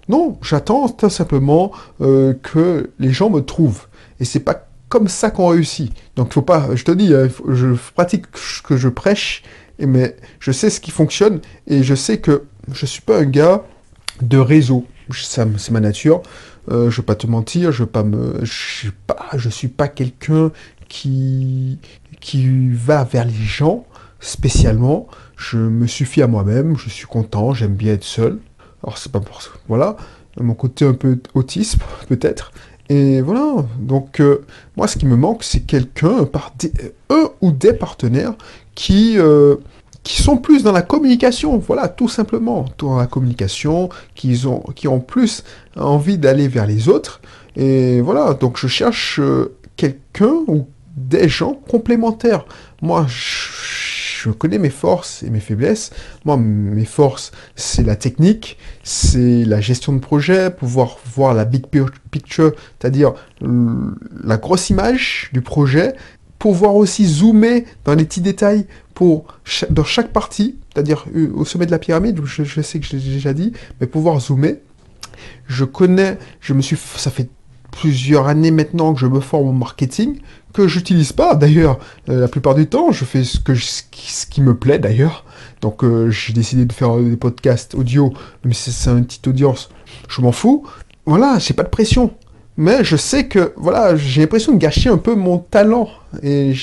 non, 0.07 0.37
j'attends 0.41 0.87
tout 0.89 1.09
simplement 1.09 1.71
euh, 2.01 2.33
que 2.41 2.91
les 2.99 3.11
gens 3.11 3.29
me 3.29 3.41
trouvent. 3.41 3.87
Et 4.19 4.25
c'est 4.25 4.39
pas 4.39 4.67
comme 4.87 5.07
ça 5.07 5.31
qu'on 5.31 5.47
réussit. 5.47 5.91
Donc 6.15 6.33
faut 6.33 6.41
pas. 6.41 6.69
Je 6.75 6.83
te 6.83 6.91
dis, 6.91 7.13
hein, 7.13 7.27
je 7.49 7.75
pratique 7.95 8.25
ce 8.35 8.61
que 8.61 8.77
je 8.77 8.87
prêche, 8.87 9.43
mais 9.79 10.15
je 10.39 10.51
sais 10.51 10.69
ce 10.69 10.79
qui 10.79 10.91
fonctionne 10.91 11.41
et 11.67 11.83
je 11.83 11.95
sais 11.95 12.19
que 12.19 12.43
je 12.71 12.85
suis 12.85 13.01
pas 13.01 13.19
un 13.19 13.25
gars 13.25 13.63
de 14.21 14.37
réseau. 14.37 14.85
C'est 15.11 15.71
ma 15.71 15.79
nature. 15.79 16.21
Euh, 16.71 16.89
je 16.89 17.01
vais 17.01 17.05
pas 17.05 17.15
te 17.15 17.27
mentir, 17.27 17.71
je 17.71 17.83
pas 17.83 18.03
me, 18.03 18.39
je 18.43 18.53
suis 18.53 18.91
pas, 18.91 19.27
je 19.35 19.49
suis 19.49 19.67
pas 19.67 19.89
quelqu'un 19.89 20.51
qui 20.87 21.77
qui 22.21 22.69
va 22.69 23.03
vers 23.03 23.25
les 23.25 23.33
gens 23.33 23.85
spécialement. 24.21 25.07
Je 25.35 25.57
me 25.57 25.87
suffis 25.87 26.21
à 26.21 26.27
moi-même, 26.27 26.77
je 26.77 26.89
suis 26.89 27.05
content, 27.05 27.53
j'aime 27.53 27.75
bien 27.75 27.93
être 27.93 28.05
seul. 28.05 28.39
Alors 28.81 28.97
c'est 28.97 29.11
pas 29.11 29.19
pour 29.19 29.41
ça, 29.41 29.49
voilà, 29.67 29.97
mon 30.39 30.53
côté 30.53 30.85
un 30.85 30.93
peu 30.93 31.19
autisme 31.33 31.81
peut-être. 32.07 32.53
Et 32.87 33.21
voilà, 33.21 33.65
donc 33.79 34.21
euh, 34.21 34.45
moi 34.77 34.87
ce 34.87 34.97
qui 34.97 35.05
me 35.05 35.17
manque 35.17 35.43
c'est 35.43 35.61
quelqu'un, 35.61 36.23
par 36.23 36.53
un 37.09 37.29
ou 37.41 37.51
des 37.51 37.73
partenaires 37.73 38.35
qui 38.75 39.17
euh, 39.17 39.55
qui 40.03 40.21
sont 40.21 40.37
plus 40.37 40.63
dans 40.63 40.73
la 40.73 40.81
communication, 40.81 41.57
voilà, 41.57 41.87
tout 41.87 42.09
simplement, 42.09 42.65
dans 42.77 42.97
la 42.97 43.07
communication, 43.07 43.89
qui 44.15 44.45
ont, 44.45 44.63
qui 44.75 44.87
ont 44.87 44.99
plus 44.99 45.43
envie 45.77 46.17
d'aller 46.17 46.47
vers 46.47 46.67
les 46.67 46.89
autres. 46.89 47.21
Et 47.55 48.01
voilà, 48.01 48.33
donc 48.33 48.57
je 48.57 48.67
cherche 48.67 49.19
euh, 49.19 49.55
quelqu'un 49.77 50.33
ou 50.47 50.67
des 50.95 51.29
gens 51.29 51.53
complémentaires. 51.53 52.45
Moi, 52.81 53.05
je, 53.07 54.29
connais 54.37 54.57
mes 54.57 54.69
forces 54.69 55.23
et 55.23 55.29
mes 55.29 55.41
faiblesses. 55.41 55.91
Moi, 56.23 56.37
mes 56.37 56.85
forces, 56.85 57.31
c'est 57.55 57.83
la 57.83 57.97
technique, 57.97 58.57
c'est 58.83 59.43
la 59.43 59.59
gestion 59.59 59.91
de 59.93 59.99
projet, 59.99 60.49
pouvoir 60.49 60.97
voir 61.13 61.33
la 61.33 61.43
big 61.43 61.65
picture, 62.09 62.53
c'est-à-dire 62.79 63.13
la 63.41 64.37
grosse 64.37 64.69
image 64.69 65.29
du 65.33 65.41
projet, 65.41 65.95
pouvoir 66.39 66.75
aussi 66.75 67.05
zoomer 67.05 67.65
dans 67.85 67.95
les 67.95 68.05
petits 68.05 68.21
détails 68.21 68.65
pour 68.93 69.25
dans 69.69 69.83
chaque 69.83 70.11
partie, 70.11 70.55
c'est-à-dire 70.73 71.05
euh, 71.15 71.31
au 71.35 71.45
sommet 71.45 71.65
de 71.65 71.71
la 71.71 71.79
pyramide, 71.79 72.19
je, 72.23 72.61
sais 72.61 72.79
que 72.79 72.85
je 72.85 72.95
l'ai 72.95 73.01
déjà 73.01 73.33
dit, 73.33 73.53
mais 73.79 73.87
pouvoir 73.87 74.19
zoomer. 74.19 74.59
Je 75.47 75.65
connais, 75.65 76.17
je 76.41 76.53
me 76.53 76.61
suis, 76.61 76.77
ça 76.77 77.11
fait 77.11 77.29
plusieurs 77.71 78.27
années 78.27 78.51
maintenant 78.51 78.93
que 78.93 78.99
je 78.99 79.07
me 79.07 79.19
forme 79.19 79.47
au 79.47 79.51
marketing, 79.51 80.19
que 80.53 80.67
j'utilise 80.67 81.11
pas 81.11 81.35
d'ailleurs 81.35 81.79
euh, 82.09 82.19
la 82.19 82.27
plupart 82.27 82.55
du 82.55 82.67
temps, 82.67 82.91
je 82.91 83.03
fais 83.05 83.23
ce, 83.23 83.39
que 83.39 83.55
ce, 83.55 83.81
qui, 83.91 84.41
me 84.41 84.55
plaît 84.55 84.79
d'ailleurs. 84.79 85.25
Donc 85.61 85.83
euh, 85.83 86.09
j'ai 86.09 86.33
décidé 86.33 86.65
de 86.65 86.73
faire 86.73 86.97
des 86.97 87.17
podcasts 87.17 87.75
audio, 87.75 88.13
mais 88.43 88.53
c'est 88.53 88.89
une 88.89 89.05
petite 89.05 89.27
audience, 89.27 89.69
je 90.07 90.21
m'en 90.21 90.31
fous. 90.31 90.65
Voilà, 91.05 91.37
j'ai 91.39 91.53
pas 91.53 91.63
de 91.63 91.69
pression 91.69 92.13
mais 92.57 92.83
je 92.83 92.95
sais 92.95 93.27
que 93.27 93.53
voilà, 93.57 93.95
j'ai 93.95 94.21
l'impression 94.21 94.51
de 94.53 94.57
gâcher 94.57 94.89
un 94.89 94.97
peu 94.97 95.15
mon 95.15 95.39
talent. 95.39 95.89
Et 96.21 96.53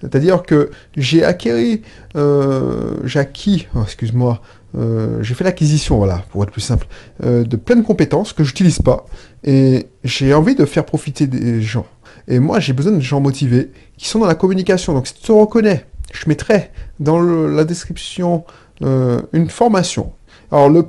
c'est-à-dire 0.00 0.42
que 0.42 0.70
j'ai 0.96 1.22
euh, 1.24 3.06
acquis, 3.14 3.66
oh, 3.74 3.82
excuse-moi, 3.82 4.40
euh, 4.78 5.22
j'ai 5.22 5.34
fait 5.34 5.44
l'acquisition, 5.44 5.98
voilà, 5.98 6.24
pour 6.30 6.42
être 6.42 6.50
plus 6.50 6.62
simple, 6.62 6.86
euh, 7.24 7.44
de 7.44 7.56
pleines 7.56 7.82
compétences 7.82 8.32
que 8.32 8.44
j'utilise 8.44 8.80
pas. 8.80 9.04
Et 9.44 9.88
j'ai 10.04 10.32
envie 10.32 10.54
de 10.54 10.64
faire 10.64 10.84
profiter 10.84 11.26
des 11.26 11.60
gens. 11.60 11.86
Et 12.28 12.38
moi, 12.38 12.58
j'ai 12.58 12.72
besoin 12.72 12.92
de 12.92 13.00
gens 13.00 13.20
motivés 13.20 13.70
qui 13.98 14.08
sont 14.08 14.18
dans 14.18 14.26
la 14.26 14.34
communication. 14.34 14.94
Donc, 14.94 15.06
si 15.06 15.14
tu 15.14 15.22
te 15.22 15.32
reconnais, 15.32 15.84
je 16.12 16.28
mettrai 16.28 16.70
dans 16.98 17.20
la 17.20 17.64
description 17.64 18.44
une 18.80 19.48
formation 19.48 20.12
Alors, 20.52 20.68
le, 20.68 20.86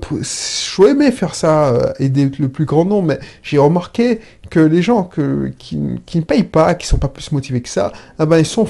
j'aurais 0.75 0.91
aimé 0.91 1.11
faire 1.11 1.35
ça, 1.35 1.69
euh, 1.69 1.93
aider 1.99 2.29
le 2.37 2.49
plus 2.49 2.65
grand 2.65 2.85
nombre, 2.85 3.07
mais 3.07 3.19
j'ai 3.41 3.57
remarqué 3.57 4.19
que 4.49 4.59
les 4.59 4.81
gens 4.81 5.09
qui, 5.57 5.77
ne 5.77 6.21
payent 6.21 6.43
pas, 6.43 6.75
qui 6.75 6.87
sont 6.87 6.97
pas 6.97 7.07
plus 7.07 7.31
motivés 7.31 7.61
que 7.61 7.69
ça, 7.69 7.91
ah 8.19 8.25
ben, 8.25 8.37
ils 8.37 8.45
sont, 8.45 8.65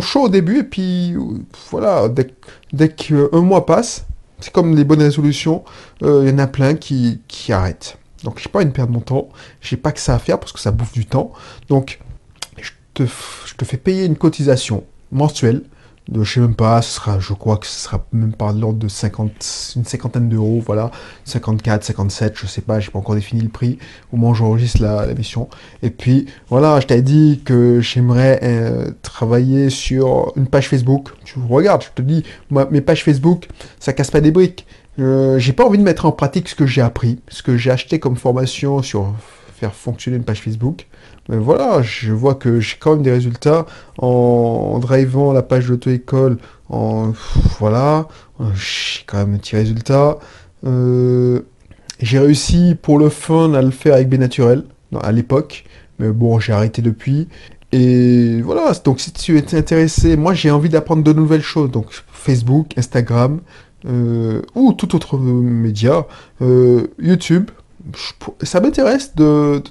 chauds 0.00 0.24
au 0.24 0.28
début, 0.28 0.60
et 0.60 0.64
puis, 0.64 1.14
voilà, 1.70 2.08
dès, 2.08 2.28
dès 2.72 2.88
qu'un 2.88 3.40
mois 3.40 3.64
passe, 3.64 4.06
c'est 4.40 4.52
comme 4.52 4.76
les 4.76 4.84
bonnes 4.84 5.02
résolutions, 5.02 5.64
euh, 6.02 6.22
il 6.24 6.30
y 6.30 6.34
en 6.34 6.38
a 6.38 6.46
plein 6.46 6.74
qui, 6.74 7.20
arrêtent. 7.50 7.98
Donc, 8.24 8.40
j'ai 8.40 8.48
pas 8.48 8.60
envie 8.60 8.70
de 8.70 8.82
mon 8.82 9.00
temps, 9.00 9.28
j'ai 9.60 9.76
pas 9.76 9.92
que 9.92 10.00
ça 10.00 10.14
à 10.14 10.18
faire 10.18 10.40
parce 10.40 10.52
que 10.52 10.60
ça 10.60 10.72
bouffe 10.72 10.92
du 10.92 11.06
temps. 11.06 11.32
Donc, 11.68 12.00
je 12.60 12.72
te, 12.94 13.04
je 13.04 13.54
te 13.54 13.64
fais 13.64 13.76
payer 13.76 14.04
une 14.04 14.16
cotisation 14.16 14.82
mensuelle 15.12 15.62
de, 16.08 16.24
je 16.24 16.34
sais 16.34 16.40
même 16.40 16.54
pas, 16.54 16.80
ce 16.82 16.96
sera, 16.96 17.20
je 17.20 17.32
crois 17.34 17.58
que 17.58 17.66
ce 17.66 17.80
sera 17.80 18.06
même 18.12 18.30
de 18.30 18.60
l'ordre 18.60 18.78
de 18.78 18.88
50, 18.88 19.74
une 19.76 19.84
cinquantaine 19.84 20.28
d'euros, 20.28 20.62
voilà, 20.64 20.90
54, 21.24 21.84
57, 21.84 22.34
je 22.36 22.46
sais 22.46 22.62
pas, 22.62 22.80
j'ai 22.80 22.90
pas 22.90 22.98
encore 22.98 23.14
défini 23.14 23.42
le 23.42 23.48
prix 23.48 23.78
au 24.12 24.16
moment 24.16 24.30
où 24.30 24.34
j'enregistre 24.34 24.82
la, 24.82 25.06
la 25.06 25.14
mission. 25.14 25.48
Et 25.82 25.90
puis, 25.90 26.26
voilà, 26.48 26.80
je 26.80 26.86
t'avais 26.86 27.02
dit 27.02 27.42
que 27.44 27.80
j'aimerais 27.80 28.40
euh, 28.42 28.90
travailler 29.02 29.70
sur 29.70 30.32
une 30.36 30.46
page 30.46 30.68
Facebook. 30.68 31.10
Tu 31.24 31.38
regardes, 31.38 31.82
je 31.82 31.88
te 31.94 32.02
dis, 32.02 32.24
mes 32.50 32.80
pages 32.80 33.04
Facebook, 33.04 33.48
ça 33.78 33.92
casse 33.92 34.10
pas 34.10 34.20
des 34.20 34.30
briques. 34.30 34.66
Euh, 34.98 35.38
j'ai 35.38 35.52
pas 35.52 35.64
envie 35.64 35.78
de 35.78 35.82
mettre 35.82 36.06
en 36.06 36.12
pratique 36.12 36.48
ce 36.48 36.54
que 36.54 36.66
j'ai 36.66 36.82
appris, 36.82 37.20
ce 37.28 37.42
que 37.42 37.56
j'ai 37.56 37.70
acheté 37.70 38.00
comme 38.00 38.16
formation 38.16 38.82
sur 38.82 39.14
faire 39.58 39.74
fonctionner 39.74 40.16
une 40.16 40.24
page 40.24 40.40
Facebook. 40.40 40.86
Mais 41.28 41.36
voilà, 41.36 41.82
je 41.82 42.12
vois 42.12 42.34
que 42.34 42.60
j'ai 42.60 42.76
quand 42.80 42.94
même 42.94 43.02
des 43.02 43.10
résultats 43.10 43.66
en, 43.98 44.78
drivant 44.80 45.32
la 45.32 45.42
page 45.42 45.66
d'auto-école. 45.68 46.38
En, 46.70 47.12
voilà, 47.58 48.08
j'ai 48.54 49.02
quand 49.06 49.18
même 49.18 49.34
un 49.34 49.38
petit 49.38 49.56
résultat. 49.56 50.18
Euh, 50.66 51.40
j'ai 52.00 52.18
réussi 52.18 52.76
pour 52.80 52.98
le 52.98 53.08
fun 53.08 53.54
à 53.54 53.62
le 53.62 53.70
faire 53.70 53.94
avec 53.94 54.10
Naturel 54.10 54.64
à 55.00 55.12
l'époque. 55.12 55.64
Mais 55.98 56.10
bon, 56.10 56.38
j'ai 56.38 56.52
arrêté 56.52 56.80
depuis. 56.80 57.28
Et 57.72 58.40
voilà, 58.40 58.72
donc 58.82 58.98
si 59.00 59.12
tu 59.12 59.36
es 59.36 59.54
intéressé, 59.54 60.16
moi 60.16 60.32
j'ai 60.32 60.50
envie 60.50 60.70
d'apprendre 60.70 61.02
de 61.02 61.12
nouvelles 61.12 61.42
choses. 61.42 61.70
Donc 61.70 61.86
Facebook, 62.10 62.72
Instagram, 62.78 63.40
euh, 63.86 64.42
ou 64.54 64.72
tout 64.72 64.96
autre 64.96 65.18
média, 65.18 66.06
euh, 66.40 66.86
YouTube, 66.98 67.50
ça 68.42 68.60
m'intéresse 68.60 69.14
de, 69.16 69.62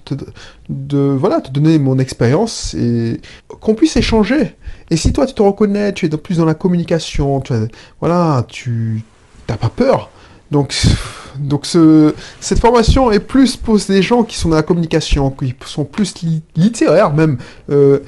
de, 0.70 0.98
voilà, 0.98 1.42
te 1.42 1.52
donner 1.52 1.78
mon 1.80 2.00
expérience 2.00 2.74
et 2.74 3.22
qu'on 3.60 3.76
puisse 3.76 3.96
échanger. 3.96 4.56
Et 4.90 4.98
si 4.98 5.14
toi 5.14 5.26
tu 5.26 5.34
te 5.34 5.42
reconnais, 5.42 5.94
tu 5.94 6.06
es 6.06 6.10
plus 6.10 6.38
dans 6.38 6.46
la 6.46 6.54
communication, 6.54 7.42
tu 7.42 7.54
voilà, 8.00 8.46
tu 8.48 9.04
n'as 9.50 9.58
pas 9.58 9.70
peur. 9.70 10.10
Donc, 10.52 10.76
donc 11.40 11.66
ce, 11.66 12.14
cette 12.40 12.60
formation 12.60 13.12
est 13.12 13.20
plus 13.20 13.58
pour 13.58 13.78
des 13.78 14.02
gens 14.02 14.24
qui 14.24 14.38
sont 14.38 14.50
dans 14.50 14.56
la 14.56 14.64
communication, 14.64 15.30
qui 15.30 15.54
sont 15.66 15.86
plus 15.86 16.14
littéraires 16.56 17.14
même. 17.14 17.38
Euh, 17.70 18.00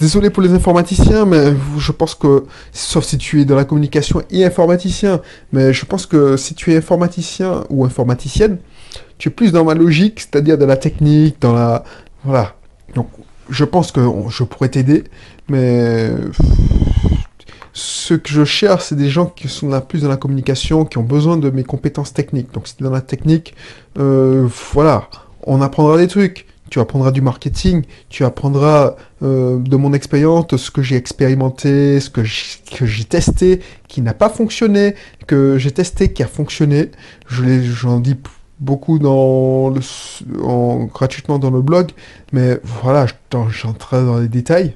désolé 0.00 0.30
pour 0.30 0.42
les 0.42 0.52
informaticiens, 0.52 1.24
mais 1.24 1.54
je 1.78 1.92
pense 1.92 2.14
que, 2.14 2.44
sauf 2.72 3.04
si 3.04 3.18
tu 3.18 3.40
es 3.40 3.44
dans 3.44 3.56
la 3.56 3.64
communication 3.64 4.22
et 4.30 4.44
informaticien, 4.44 5.20
mais 5.52 5.72
je 5.72 5.84
pense 5.84 6.06
que 6.06 6.36
si 6.36 6.54
tu 6.54 6.72
es 6.72 6.76
informaticien 6.76 7.64
ou 7.70 7.84
informaticienne, 7.84 8.58
plus 9.30 9.52
dans 9.52 9.64
ma 9.64 9.74
logique, 9.74 10.20
c'est-à-dire 10.20 10.58
dans 10.58 10.66
la 10.66 10.76
technique, 10.76 11.36
dans 11.40 11.52
la... 11.52 11.84
Voilà. 12.24 12.54
Donc, 12.94 13.08
je 13.48 13.64
pense 13.64 13.92
que 13.92 14.00
je 14.28 14.44
pourrais 14.44 14.68
t'aider, 14.68 15.04
mais 15.48 16.10
ce 17.72 18.14
que 18.14 18.30
je 18.30 18.44
cherche, 18.44 18.84
c'est 18.84 18.96
des 18.96 19.08
gens 19.08 19.26
qui 19.26 19.48
sont 19.48 19.68
là 19.68 19.80
plus 19.80 20.02
dans 20.02 20.08
la 20.08 20.16
communication, 20.16 20.84
qui 20.84 20.98
ont 20.98 21.02
besoin 21.02 21.36
de 21.36 21.50
mes 21.50 21.64
compétences 21.64 22.12
techniques. 22.12 22.52
Donc, 22.52 22.68
c'est 22.68 22.82
dans 22.82 22.90
la 22.90 23.00
technique, 23.00 23.54
euh, 23.98 24.46
voilà, 24.72 25.08
on 25.44 25.60
apprendra 25.62 25.96
des 25.96 26.08
trucs. 26.08 26.46
Tu 26.70 26.80
apprendras 26.80 27.10
du 27.10 27.20
marketing, 27.20 27.82
tu 28.08 28.24
apprendras 28.24 28.96
euh, 29.22 29.58
de 29.58 29.76
mon 29.76 29.92
expérience, 29.92 30.46
de 30.46 30.56
ce 30.56 30.70
que 30.70 30.80
j'ai 30.80 30.96
expérimenté, 30.96 32.00
ce 32.00 32.08
que 32.08 32.24
j'ai 32.24 33.04
testé, 33.04 33.60
qui 33.88 34.00
n'a 34.00 34.14
pas 34.14 34.30
fonctionné, 34.30 34.94
que 35.26 35.58
j'ai 35.58 35.70
testé, 35.70 36.14
qui 36.14 36.22
a 36.22 36.26
fonctionné. 36.26 36.90
Je 37.26 37.60
j'en 37.60 38.00
dis 38.00 38.16
beaucoup 38.62 38.98
dans 38.98 39.72
gratuitement 40.86 41.38
dans 41.38 41.50
le 41.50 41.62
blog, 41.62 41.90
mais 42.32 42.58
voilà, 42.64 43.06
j'entrerai 43.50 44.04
dans 44.04 44.18
les 44.18 44.28
détails 44.28 44.74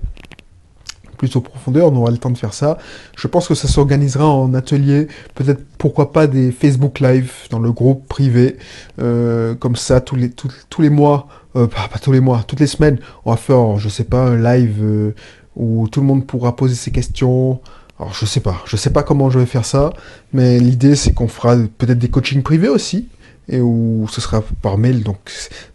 plus 1.17 1.35
en 1.35 1.41
profondeur, 1.41 1.93
on 1.93 1.97
aura 1.97 2.11
le 2.11 2.19
temps 2.19 2.31
de 2.31 2.39
faire 2.39 2.55
ça. 2.55 2.79
Je 3.17 3.27
pense 3.27 3.49
que 3.49 3.55
ça 3.55 3.67
s'organisera 3.67 4.27
en 4.27 4.55
atelier, 4.55 5.09
peut-être 5.35 5.63
pourquoi 5.79 6.13
pas 6.13 6.27
des 6.27 6.53
Facebook 6.53 7.01
Live 7.01 7.33
dans 7.51 7.59
le 7.59 7.73
groupe 7.73 8.07
privé, 8.07 8.57
euh, 9.01 9.55
comme 9.55 9.77
ça 9.77 10.01
tous 10.01 10.17
les, 10.17 10.31
tous, 10.31 10.53
les 10.79 10.91
mois, 10.91 11.27
euh, 11.57 11.67
pas, 11.67 11.99
tous 11.99 12.13
les 12.13 12.21
mois, 12.21 12.45
toutes 12.47 12.61
les 12.61 12.67
semaines, 12.67 12.99
on 13.25 13.31
va 13.31 13.37
faire, 13.37 13.79
je 13.79 13.89
sais 13.89 14.05
pas, 14.05 14.27
un 14.27 14.37
live 14.37 14.79
euh, 14.83 15.15
où 15.57 15.89
tout 15.89 16.01
le 16.01 16.07
monde 16.07 16.27
pourra 16.27 16.55
poser 16.55 16.75
ses 16.75 16.91
questions. 16.91 17.61
Alors 17.99 18.13
je 18.13 18.27
sais 18.27 18.41
pas, 18.41 18.63
je 18.67 18.77
sais 18.77 18.91
pas 18.91 19.03
comment 19.03 19.31
je 19.31 19.39
vais 19.39 19.47
faire 19.47 19.65
ça, 19.65 19.91
mais 20.35 20.59
l'idée 20.59 20.97
c'est 20.97 21.15
qu'on 21.15 21.29
fera 21.29 21.57
peut-être 21.79 21.99
des 21.99 22.11
coachings 22.11 22.43
privés 22.43 22.69
aussi, 22.69 23.09
et 23.49 23.61
où 23.61 24.07
ce 24.11 24.21
sera 24.21 24.43
par 24.63 24.79
mail. 24.79 25.03
Donc 25.03 25.19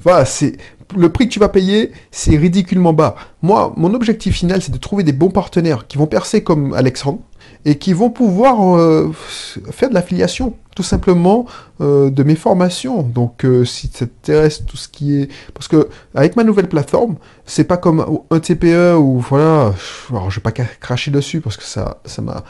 voilà, 0.02 0.26
c'est 0.26 0.58
le 0.96 1.10
prix 1.10 1.28
que 1.28 1.34
tu 1.34 1.40
vas 1.40 1.50
payer, 1.50 1.92
c'est 2.12 2.36
ridiculement 2.38 2.94
bas. 2.94 3.16
Moi, 3.42 3.74
mon 3.78 3.94
objectif 3.94 4.36
final, 4.36 4.62
c'est 4.62 4.72
de 4.72 4.78
trouver 4.78 5.04
des 5.04 5.14
bons 5.14 5.30
partenaires 5.30 5.88
qui 5.88 5.98
vont 5.98 6.08
percer 6.08 6.44
comme 6.44 6.74
Alexandre 6.74 7.20
et 7.66 7.78
qui 7.78 7.94
vont 7.94 8.10
pouvoir 8.10 8.78
euh, 8.78 9.12
faire 9.72 9.90
de 9.90 9.94
l'affiliation, 9.94 10.56
tout 10.76 10.84
simplement, 10.84 11.46
euh, 11.80 12.10
de 12.10 12.24
mes 12.24 12.36
formations. 12.36 13.04
Donc, 13.04 13.46
euh, 13.46 13.66
si 13.66 13.90
ça 13.94 14.06
t'intéresse 14.06 14.66
tout 14.66 14.78
ce 14.78 14.88
qui 14.88 15.22
est... 15.22 15.30
Parce 15.54 15.68
que, 15.68 15.88
avec 16.16 16.36
ma 16.36 16.44
nouvelle 16.44 16.70
plateforme, 16.70 17.18
c'est 17.46 17.66
pas 17.66 17.78
comme 17.78 18.22
un 18.30 18.40
TPE 18.40 18.96
où, 18.98 19.20
voilà, 19.20 19.74
alors 20.10 20.32
je 20.32 20.40
vais 20.40 20.44
pas 20.44 20.52
cracher 20.52 21.12
dessus 21.12 21.42
parce 21.42 21.58
que 21.58 21.64
ça 21.64 22.02
ça 22.06 22.22
m'a 22.22 22.44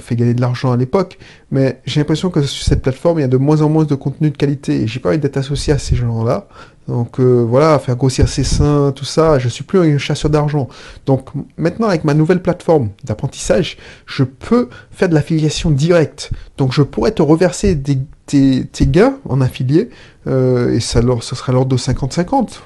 fait 0.00 0.16
gagner 0.16 0.34
de 0.34 0.40
l'argent 0.40 0.72
à 0.72 0.76
l'époque, 0.76 1.18
mais 1.52 1.80
j'ai 1.84 2.00
l'impression 2.00 2.30
que 2.30 2.42
sur 2.42 2.64
cette 2.64 2.82
plateforme, 2.82 3.20
il 3.20 3.22
y 3.22 3.24
a 3.24 3.28
de 3.28 3.36
moins 3.36 3.62
en 3.62 3.68
moins 3.68 3.84
de 3.84 3.94
contenu 3.94 4.30
de 4.30 4.36
qualité 4.36 4.82
et 4.82 4.86
j'ai 4.88 4.98
pas 4.98 5.10
envie 5.10 5.20
d'être 5.20 5.36
associé 5.36 5.72
à 5.72 5.78
ces 5.78 5.94
gens-là. 5.94 6.48
Donc 6.92 7.20
euh, 7.20 7.42
voilà, 7.42 7.78
faire 7.78 7.96
grossir 7.96 8.28
ses 8.28 8.44
seins, 8.44 8.92
tout 8.94 9.06
ça, 9.06 9.38
je 9.38 9.48
suis 9.48 9.64
plus 9.64 9.78
un 9.78 9.96
chasseur 9.96 10.30
d'argent. 10.30 10.68
Donc 11.06 11.30
maintenant 11.56 11.88
avec 11.88 12.04
ma 12.04 12.12
nouvelle 12.12 12.42
plateforme 12.42 12.90
d'apprentissage, 13.02 13.78
je 14.04 14.24
peux 14.24 14.68
faire 14.90 15.08
de 15.08 15.14
l'affiliation 15.14 15.70
directe. 15.70 16.32
Donc 16.58 16.74
je 16.74 16.82
pourrais 16.82 17.12
te 17.12 17.22
reverser 17.22 17.80
tes, 18.26 18.66
gains 18.82 19.14
en 19.26 19.40
affilié, 19.40 19.88
euh, 20.26 20.74
et 20.74 20.80
ça, 20.80 21.00
ce 21.22 21.34
sera 21.34 21.52
l'ordre 21.52 21.70
de 21.70 21.78
50-50. 21.78 22.60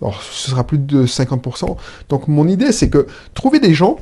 Alors 0.00 0.22
ce 0.22 0.52
sera 0.52 0.62
plus 0.62 0.78
de 0.78 1.04
50%. 1.04 1.76
Donc 2.10 2.28
mon 2.28 2.46
idée 2.46 2.70
c'est 2.70 2.90
que 2.90 3.08
trouver 3.34 3.58
des 3.58 3.74
gens 3.74 3.96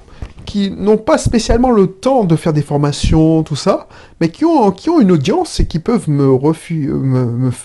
qui 0.44 0.70
n'ont 0.70 0.98
pas 0.98 1.16
spécialement 1.16 1.70
le 1.70 1.87
temps 1.87 2.24
de 2.24 2.37
faire 2.37 2.53
des 2.53 2.61
formations, 2.61 3.42
tout 3.42 3.57
ça, 3.57 3.88
mais 4.20 4.29
qui 4.29 4.44
ont, 4.44 4.70
qui 4.70 4.90
ont 4.90 5.00
une 5.00 5.12
audience 5.12 5.61
et 5.61 5.66
qui 5.66 5.79
peuvent 5.79 6.11
me 6.11 6.31
refuser, 6.31 6.92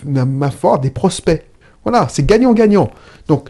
m'avoir 0.06 0.80
des 0.80 0.90
prospects. 0.90 1.44
Voilà, 1.86 2.08
c'est 2.10 2.26
gagnant-gagnant. 2.26 2.90
Donc, 3.28 3.50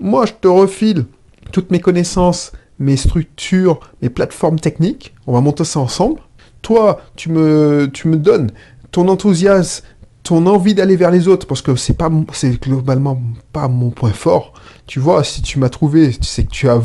moi, 0.00 0.26
je 0.26 0.32
te 0.40 0.46
refile 0.46 1.06
toutes 1.50 1.70
mes 1.70 1.80
connaissances, 1.80 2.52
mes 2.78 2.96
structures, 2.96 3.80
mes 4.02 4.10
plateformes 4.10 4.60
techniques. 4.60 5.14
On 5.26 5.32
va 5.32 5.40
monter 5.40 5.64
ça 5.64 5.80
ensemble. 5.80 6.20
Toi, 6.62 7.00
tu 7.16 7.30
me, 7.30 7.88
tu 7.92 8.08
me 8.08 8.16
donnes 8.16 8.52
ton 8.92 9.08
enthousiasme, 9.08 9.84
ton 10.22 10.46
envie 10.46 10.74
d'aller 10.74 10.96
vers 10.96 11.10
les 11.10 11.28
autres, 11.28 11.46
parce 11.46 11.62
que 11.62 11.74
c'est 11.76 11.96
pas, 11.96 12.10
c'est 12.32 12.60
globalement 12.60 13.20
pas 13.52 13.68
mon 13.68 13.90
point 13.90 14.12
fort. 14.12 14.52
Tu 14.86 15.00
vois, 15.00 15.24
si 15.24 15.40
tu 15.42 15.58
m'as 15.58 15.68
trouvé, 15.68 16.14
c'est 16.20 16.44
que 16.44 16.50
tu 16.50 16.68
as, 16.68 16.80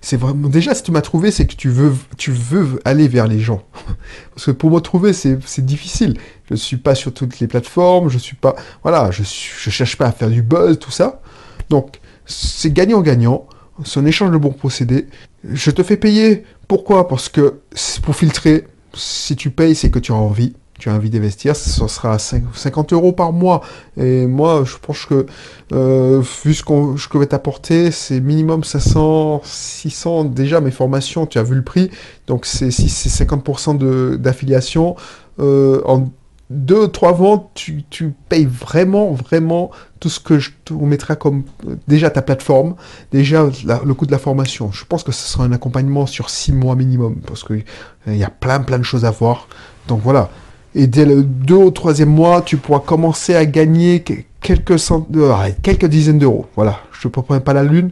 c'est 0.00 0.16
vraiment, 0.16 0.48
déjà, 0.48 0.74
si 0.74 0.82
tu 0.82 0.92
m'as 0.92 1.00
trouvé, 1.00 1.30
c'est 1.30 1.46
que 1.46 1.54
tu 1.54 1.68
veux, 1.68 1.94
tu 2.18 2.30
veux 2.30 2.80
aller 2.84 3.08
vers 3.08 3.26
les 3.26 3.40
gens. 3.40 3.62
parce 4.34 4.46
que 4.46 4.50
pour 4.50 4.70
me 4.70 4.80
trouver, 4.80 5.12
c'est, 5.12 5.38
difficile. 5.64 6.18
Je 6.50 6.56
suis 6.56 6.76
pas 6.76 6.94
sur 6.94 7.14
toutes 7.14 7.40
les 7.40 7.46
plateformes, 7.46 8.08
je 8.10 8.18
suis 8.18 8.36
pas, 8.36 8.54
voilà, 8.82 9.10
je, 9.10 9.22
je 9.22 9.70
cherche 9.70 9.96
pas 9.96 10.06
à 10.06 10.12
faire 10.12 10.30
du 10.30 10.42
buzz, 10.42 10.78
tout 10.78 10.90
ça. 10.90 11.22
Donc, 11.70 12.00
c'est 12.26 12.72
gagnant-gagnant. 12.72 13.46
C'est 13.84 13.98
un 13.98 14.06
échange 14.06 14.30
de 14.30 14.36
bons 14.36 14.52
procédés. 14.52 15.08
Je 15.42 15.70
te 15.70 15.82
fais 15.82 15.96
payer. 15.96 16.44
Pourquoi? 16.68 17.08
Parce 17.08 17.28
que 17.28 17.60
pour 18.02 18.14
filtrer. 18.14 18.66
Si 18.96 19.34
tu 19.34 19.50
payes, 19.50 19.74
c'est 19.74 19.90
que 19.90 19.98
tu 19.98 20.12
as 20.12 20.14
envie 20.14 20.54
tu 20.78 20.88
as 20.88 20.94
envie 20.94 21.10
d'investir, 21.10 21.54
ce 21.54 21.86
sera 21.86 22.18
50 22.18 22.92
euros 22.92 23.12
par 23.12 23.32
mois. 23.32 23.60
Et 23.96 24.26
moi, 24.26 24.64
je 24.64 24.76
pense 24.76 25.06
que, 25.06 25.26
euh, 25.72 26.20
vu 26.44 26.54
ce, 26.54 26.64
que 26.64 26.96
je 26.96 27.18
vais 27.18 27.26
t'apporter, 27.26 27.90
c'est 27.90 28.20
minimum 28.20 28.64
500, 28.64 29.42
600. 29.44 30.24
Déjà, 30.24 30.60
mes 30.60 30.72
formations, 30.72 31.26
tu 31.26 31.38
as 31.38 31.44
vu 31.44 31.54
le 31.54 31.62
prix. 31.62 31.90
Donc, 32.26 32.44
c'est 32.44 32.68
50% 32.70 34.16
d'affiliation. 34.16 34.96
Euh, 35.38 35.80
en 35.84 36.08
deux, 36.50 36.88
trois 36.88 37.12
ventes, 37.12 37.50
tu, 37.54 37.84
tu, 37.88 38.12
payes 38.28 38.46
vraiment, 38.46 39.12
vraiment 39.12 39.70
tout 40.00 40.10
ce 40.10 40.20
que 40.20 40.38
je 40.38 40.50
te 40.64 40.74
mettrai 40.74 41.16
comme 41.16 41.44
déjà 41.88 42.10
ta 42.10 42.20
plateforme, 42.20 42.74
déjà 43.12 43.46
le 43.84 43.94
coût 43.94 44.06
de 44.06 44.12
la 44.12 44.18
formation. 44.18 44.70
Je 44.70 44.84
pense 44.84 45.02
que 45.02 45.12
ce 45.12 45.26
sera 45.26 45.44
un 45.44 45.52
accompagnement 45.52 46.06
sur 46.06 46.28
six 46.28 46.52
mois 46.52 46.76
minimum 46.76 47.20
parce 47.26 47.44
qu'il 47.44 47.64
il 48.06 48.16
y 48.16 48.24
a 48.24 48.30
plein, 48.30 48.60
plein 48.60 48.78
de 48.78 48.84
choses 48.84 49.06
à 49.06 49.10
voir. 49.10 49.48
Donc 49.88 50.00
voilà, 50.02 50.30
Et 50.74 50.86
dès 50.86 51.04
le 51.04 51.22
deux 51.22 51.54
ou 51.54 51.70
troisième 51.70 52.10
mois, 52.10 52.42
tu 52.42 52.56
pourras 52.56 52.80
commencer 52.80 53.34
à 53.34 53.46
gagner 53.46 54.02
quelques, 54.40 54.78
cent... 54.78 55.06
Euh, 55.14 55.32
quelques 55.62 55.86
dizaines 55.86 56.18
d'euros. 56.18 56.46
Voilà, 56.56 56.80
je 56.92 57.06
ne 57.06 57.12
promets 57.12 57.40
pas 57.40 57.52
la 57.52 57.62
lune. 57.62 57.90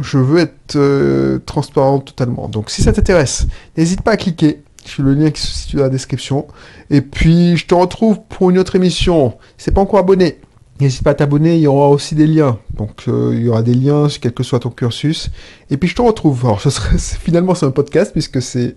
Je 0.00 0.18
veux 0.18 0.40
être 0.40 0.76
euh, 0.76 1.38
transparent 1.44 1.98
totalement. 1.98 2.48
Donc 2.48 2.70
si 2.70 2.82
ça 2.82 2.92
t'intéresse, 2.92 3.46
n'hésite 3.76 4.02
pas 4.02 4.12
à 4.12 4.16
cliquer. 4.16 4.62
Je 4.84 5.02
le 5.02 5.14
lien 5.14 5.30
qui 5.30 5.40
se 5.40 5.52
situe 5.52 5.76
dans 5.76 5.84
la 5.84 5.88
description. 5.90 6.46
Et 6.90 7.02
puis, 7.02 7.56
je 7.56 7.66
te 7.66 7.74
retrouve 7.74 8.18
pour 8.28 8.50
une 8.50 8.58
autre 8.58 8.74
émission. 8.74 9.34
Si 9.56 9.66
c'est 9.66 9.70
pas 9.70 9.80
encore 9.80 10.00
abonné, 10.00 10.38
N'hésite 10.82 11.04
pas 11.04 11.10
à 11.10 11.14
t'abonner, 11.14 11.54
il 11.54 11.60
y 11.60 11.68
aura 11.68 11.88
aussi 11.88 12.16
des 12.16 12.26
liens. 12.26 12.58
Donc 12.76 13.04
euh, 13.06 13.30
il 13.34 13.44
y 13.44 13.48
aura 13.48 13.62
des 13.62 13.74
liens, 13.74 14.08
quel 14.20 14.32
que 14.32 14.42
soit 14.42 14.58
ton 14.58 14.70
cursus. 14.70 15.30
Et 15.70 15.76
puis 15.76 15.88
je 15.88 15.94
te 15.94 16.02
retrouve. 16.02 16.44
Alors 16.44 16.60
ce 16.60 16.70
finalement 17.20 17.54
c'est 17.54 17.66
un 17.66 17.70
podcast 17.70 18.10
puisque 18.10 18.42
c'est 18.42 18.74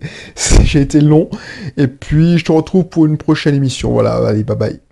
j'ai 0.63 0.81
été 0.81 1.01
long. 1.01 1.29
Et 1.77 1.87
puis 1.87 2.37
je 2.37 2.45
te 2.45 2.51
retrouve 2.51 2.85
pour 2.85 3.07
une 3.07 3.17
prochaine 3.17 3.55
émission. 3.55 3.91
Voilà, 3.91 4.17
allez, 4.17 4.43
bye 4.43 4.55
bye. 4.55 4.84